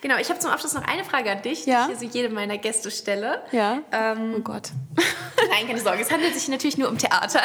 Genau, 0.00 0.16
ich 0.16 0.30
habe 0.30 0.40
zum 0.40 0.50
Abschluss 0.50 0.72
noch 0.72 0.84
eine 0.84 1.04
Frage 1.04 1.30
an 1.30 1.42
dich, 1.42 1.66
ja? 1.66 1.86
die 1.86 1.92
ich 1.92 1.98
so 1.98 2.06
jedem 2.06 2.32
meiner 2.32 2.56
Gäste 2.56 2.90
stelle. 2.90 3.42
Ja. 3.52 3.82
Ähm, 3.92 4.36
oh 4.38 4.40
Gott. 4.40 4.70
Nein, 5.50 5.66
keine 5.66 5.80
Sorge, 5.80 6.00
es 6.00 6.10
handelt 6.10 6.34
sich 6.34 6.48
natürlich 6.48 6.78
nur 6.78 6.88
um 6.88 6.96
Theater. 6.96 7.42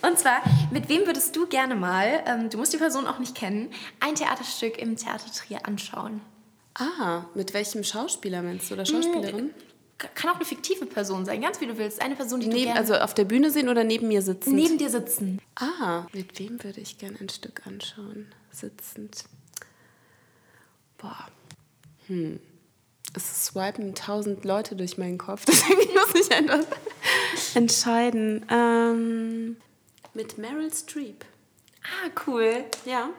Und 0.00 0.18
zwar, 0.18 0.40
mit 0.70 0.88
wem 0.88 1.06
würdest 1.06 1.36
du 1.36 1.46
gerne 1.46 1.74
mal, 1.74 2.22
ähm, 2.26 2.48
du 2.48 2.56
musst 2.56 2.72
die 2.72 2.78
Person 2.78 3.06
auch 3.06 3.18
nicht 3.18 3.34
kennen, 3.34 3.70
ein 4.00 4.14
Theaterstück 4.14 4.78
im 4.78 4.96
Theater 4.96 5.30
Trier 5.30 5.66
anschauen? 5.66 6.22
Ah, 6.78 7.24
mit 7.34 7.52
welchem 7.52 7.84
Schauspieler 7.84 8.42
meinst 8.42 8.70
du 8.70 8.74
oder 8.74 8.86
Schauspielerin? 8.86 9.50
Kann 9.98 10.30
auch 10.30 10.36
eine 10.36 10.44
fiktive 10.44 10.86
Person 10.86 11.24
sein, 11.24 11.40
ganz 11.40 11.60
wie 11.60 11.66
du 11.66 11.78
willst. 11.78 12.00
Eine 12.02 12.16
Person, 12.16 12.40
die 12.40 12.48
neben, 12.48 12.58
du 12.58 12.64
gerne... 12.64 12.80
Also 12.80 12.94
auf 12.96 13.14
der 13.14 13.24
Bühne 13.24 13.50
sehen 13.50 13.68
oder 13.68 13.84
neben 13.84 14.08
mir 14.08 14.22
sitzen? 14.22 14.54
Neben 14.54 14.78
dir 14.78 14.90
sitzen. 14.90 15.40
Ah, 15.54 16.06
mit 16.12 16.38
wem 16.38 16.62
würde 16.62 16.80
ich 16.80 16.98
gerne 16.98 17.18
ein 17.20 17.28
Stück 17.28 17.66
anschauen? 17.66 18.26
Sitzend. 18.50 19.24
Boah. 20.98 21.26
Hm. 22.06 22.40
Es 23.14 23.46
swipen 23.46 23.94
tausend 23.94 24.44
Leute 24.44 24.76
durch 24.76 24.98
meinen 24.98 25.16
Kopf, 25.16 25.44
deswegen 25.46 25.94
muss 25.94 26.14
ich 26.14 26.30
einfach 26.30 26.64
entscheiden. 27.54 28.44
Ähm, 28.50 29.56
mit 30.12 30.36
Meryl 30.36 30.72
Streep. 30.72 31.24
Ah, 31.82 32.10
cool. 32.26 32.64
Ja. 32.84 33.10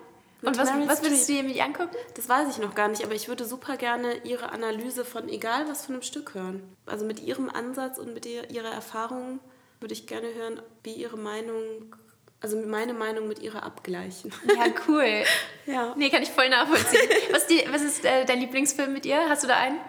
Und 0.41 0.57
was, 0.57 0.69
was 0.69 1.01
würdest 1.01 1.27
du 1.27 1.33
dir 1.33 1.43
mit 1.43 1.59
angucken? 1.59 1.95
Das 2.15 2.29
weiß 2.29 2.49
ich 2.49 2.61
noch 2.61 2.75
gar 2.75 2.87
nicht, 2.89 3.03
aber 3.03 3.15
ich 3.15 3.27
würde 3.27 3.45
super 3.45 3.75
gerne 3.75 4.17
ihre 4.23 4.51
Analyse 4.51 5.03
von 5.03 5.27
egal 5.29 5.67
was 5.67 5.85
von 5.85 5.95
einem 5.95 6.03
Stück 6.03 6.35
hören. 6.35 6.61
Also 6.85 7.05
mit 7.05 7.21
ihrem 7.21 7.49
Ansatz 7.49 7.97
und 7.97 8.13
mit 8.13 8.25
ihrer 8.25 8.71
Erfahrung 8.71 9.39
würde 9.79 9.93
ich 9.93 10.05
gerne 10.05 10.33
hören, 10.33 10.61
wie 10.83 10.93
ihre 10.93 11.17
Meinung, 11.17 11.95
also 12.39 12.57
meine 12.57 12.93
Meinung 12.93 13.27
mit 13.27 13.39
ihrer 13.39 13.63
abgleichen. 13.63 14.31
Ja, 14.47 14.65
cool. 14.87 15.23
ja. 15.65 15.93
Nee, 15.97 16.09
kann 16.09 16.21
ich 16.21 16.29
voll 16.29 16.49
nachvollziehen. 16.49 17.09
was, 17.31 17.47
die, 17.47 17.63
was 17.71 17.81
ist 17.81 18.05
äh, 18.05 18.25
dein 18.25 18.39
Lieblingsfilm 18.39 18.93
mit 18.93 19.05
ihr? 19.05 19.27
Hast 19.29 19.43
du 19.43 19.47
da 19.47 19.57
einen? 19.57 19.79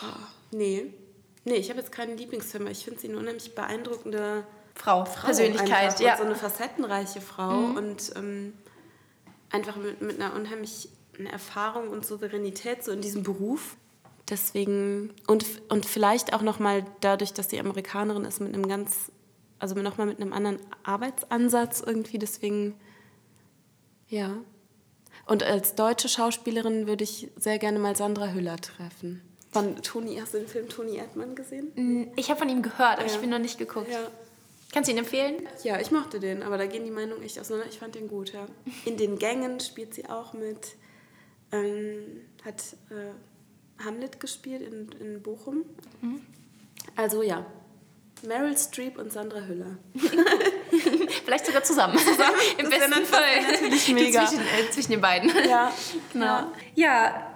Boah, 0.00 0.28
nee. 0.50 0.94
Nee, 1.44 1.56
ich 1.56 1.68
habe 1.68 1.78
jetzt 1.78 1.92
keinen 1.92 2.16
Lieblingsfilm, 2.16 2.66
ich 2.68 2.84
finde 2.84 3.00
sie 3.00 3.08
eine 3.08 3.18
unheimlich 3.18 3.54
beeindruckende 3.54 4.46
Frau, 4.74 5.04
Frau 5.04 5.26
Persönlichkeit. 5.26 6.00
Ja. 6.00 6.16
So 6.16 6.24
eine 6.24 6.34
facettenreiche 6.34 7.20
Frau 7.20 7.52
mhm. 7.52 7.76
und 7.76 8.12
ähm, 8.16 8.54
einfach 9.54 9.76
mit, 9.76 10.02
mit 10.02 10.20
einer 10.20 10.34
unheimlichen 10.34 10.90
Erfahrung 11.30 11.88
und 11.88 12.04
Souveränität 12.04 12.84
so 12.84 12.92
in 12.92 13.00
diesem 13.00 13.22
Beruf. 13.22 13.76
Deswegen, 14.28 15.12
und, 15.26 15.44
und 15.68 15.86
vielleicht 15.86 16.32
auch 16.32 16.42
nochmal 16.42 16.84
dadurch, 17.00 17.32
dass 17.32 17.50
sie 17.50 17.60
Amerikanerin 17.60 18.24
ist, 18.24 18.40
mit 18.40 18.54
einem 18.54 18.68
ganz, 18.68 19.12
also 19.58 19.74
nochmal 19.76 20.06
mit 20.06 20.20
einem 20.20 20.32
anderen 20.32 20.58
Arbeitsansatz 20.82 21.82
irgendwie. 21.86 22.18
Deswegen, 22.18 22.74
ja. 24.08 24.36
Und 25.26 25.42
als 25.42 25.74
deutsche 25.74 26.08
Schauspielerin 26.08 26.86
würde 26.86 27.04
ich 27.04 27.30
sehr 27.36 27.58
gerne 27.58 27.78
mal 27.78 27.96
Sandra 27.96 28.28
Hüller 28.32 28.56
treffen. 28.56 29.22
Von 29.52 29.76
Toni, 29.82 30.16
hast 30.20 30.34
du 30.34 30.38
den 30.38 30.48
Film 30.48 30.68
Toni 30.68 30.96
Erdmann 30.96 31.36
gesehen? 31.36 32.12
Ich 32.16 32.28
habe 32.28 32.40
von 32.40 32.48
ihm 32.48 32.62
gehört, 32.62 32.98
aber 32.98 33.06
ja. 33.06 33.14
ich 33.14 33.20
bin 33.20 33.30
noch 33.30 33.38
nicht 33.38 33.56
geguckt. 33.56 33.88
Ja. 33.90 34.10
Kannst 34.74 34.88
du 34.88 34.92
ihn 34.92 34.98
empfehlen? 34.98 35.48
Ja, 35.62 35.78
ich 35.78 35.92
mochte 35.92 36.18
den, 36.18 36.42
aber 36.42 36.58
da 36.58 36.66
gehen 36.66 36.84
die 36.84 36.90
Meinungen 36.90 37.22
echt 37.22 37.38
auseinander. 37.38 37.70
Ich 37.70 37.78
fand 37.78 37.94
den 37.94 38.08
gut, 38.08 38.32
ja. 38.32 38.46
In 38.84 38.96
den 38.96 39.20
Gängen 39.20 39.60
spielt 39.60 39.94
sie 39.94 40.08
auch 40.08 40.32
mit. 40.32 40.74
Ähm, 41.52 42.22
hat 42.44 42.60
äh, 42.90 43.84
Hamlet 43.84 44.18
gespielt 44.18 44.62
in, 44.62 44.90
in 45.00 45.22
Bochum. 45.22 45.64
Mhm. 46.00 46.22
Also 46.96 47.22
ja, 47.22 47.46
Meryl 48.22 48.58
Streep 48.58 48.98
und 48.98 49.12
Sandra 49.12 49.42
Hüller. 49.42 49.78
Vielleicht 51.24 51.46
sogar 51.46 51.62
zusammen. 51.62 51.96
zusammen? 51.96 52.34
Im 52.58 52.68
besten 52.68 53.04
Fall. 53.04 53.42
Natürlich 53.52 53.94
mega. 53.94 54.26
Zwischen, 54.26 54.42
äh, 54.42 54.70
zwischen, 54.72 54.90
den 54.90 55.00
beiden. 55.00 55.30
Ja, 55.48 55.72
genau. 56.12 56.24
Ja. 56.24 56.52
ja. 56.74 57.33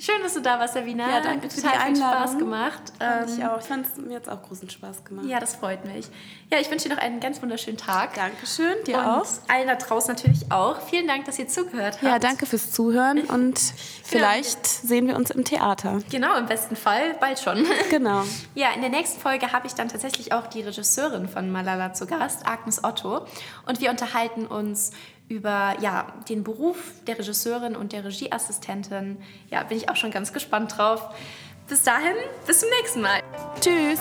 Schön, 0.00 0.22
dass 0.22 0.34
du 0.34 0.40
da 0.40 0.60
warst, 0.60 0.74
Savina. 0.74 1.10
Ja, 1.10 1.20
danke 1.20 1.50
für 1.50 1.60
die 1.60 1.66
Einladung. 1.66 2.28
Spaß 2.28 2.38
gemacht. 2.38 2.82
Fand 2.98 3.30
ich 3.30 3.38
ähm, 3.40 3.48
auch. 3.48 3.58
Ich 3.58 3.64
fand 3.64 3.86
es 3.86 3.96
mir 3.96 4.12
jetzt 4.12 4.28
auch 4.28 4.40
großen 4.42 4.70
Spaß 4.70 5.04
gemacht. 5.04 5.26
Ja, 5.26 5.40
das 5.40 5.56
freut 5.56 5.84
mich. 5.84 6.06
Ja, 6.52 6.60
ich 6.60 6.70
wünsche 6.70 6.88
dir 6.88 6.94
noch 6.94 7.02
einen 7.02 7.18
ganz 7.18 7.42
wunderschönen 7.42 7.78
Tag. 7.78 8.14
Dankeschön, 8.14 8.84
dir 8.86 8.98
und 8.98 9.04
auch. 9.04 9.26
allen 9.48 9.66
da 9.66 9.74
draußen 9.74 10.14
natürlich 10.14 10.52
auch. 10.52 10.80
Vielen 10.82 11.08
Dank, 11.08 11.24
dass 11.24 11.38
ihr 11.40 11.48
zugehört 11.48 11.94
habt. 11.94 12.04
Ja, 12.04 12.20
danke 12.20 12.46
fürs 12.46 12.70
Zuhören 12.70 13.18
und 13.28 13.28
genau. 13.28 13.72
vielleicht 14.04 14.62
genau. 14.62 14.88
sehen 14.88 15.06
wir 15.08 15.16
uns 15.16 15.30
im 15.32 15.44
Theater. 15.44 15.98
Genau, 16.10 16.36
im 16.36 16.46
besten 16.46 16.76
Fall 16.76 17.14
bald 17.20 17.40
schon. 17.40 17.66
Genau. 17.90 18.22
Ja, 18.54 18.72
in 18.74 18.82
der 18.82 18.90
nächsten 18.90 19.20
Folge 19.20 19.52
habe 19.52 19.66
ich 19.66 19.72
dann 19.72 19.88
tatsächlich 19.88 20.32
auch 20.32 20.46
die 20.46 20.60
Regisseurin 20.60 21.26
von 21.26 21.50
Malala 21.50 21.94
zu 21.94 22.06
Gast, 22.06 22.46
Agnes 22.46 22.84
Otto. 22.84 23.26
Und 23.66 23.80
wir 23.80 23.90
unterhalten 23.90 24.46
uns 24.46 24.92
über 25.28 25.76
ja, 25.80 26.06
den 26.28 26.44
Beruf 26.44 26.76
der 27.06 27.18
Regisseurin 27.18 27.76
und 27.76 27.92
der 27.92 28.04
Regieassistentin. 28.04 29.18
Ja, 29.50 29.62
bin 29.62 29.76
ich 29.76 29.88
auch 29.88 29.96
schon 29.96 30.10
ganz 30.10 30.32
gespannt 30.32 30.76
drauf. 30.76 31.14
Bis 31.68 31.82
dahin, 31.82 32.16
bis 32.46 32.60
zum 32.60 32.70
nächsten 32.70 33.02
Mal. 33.02 33.20
Tschüss. 33.60 34.00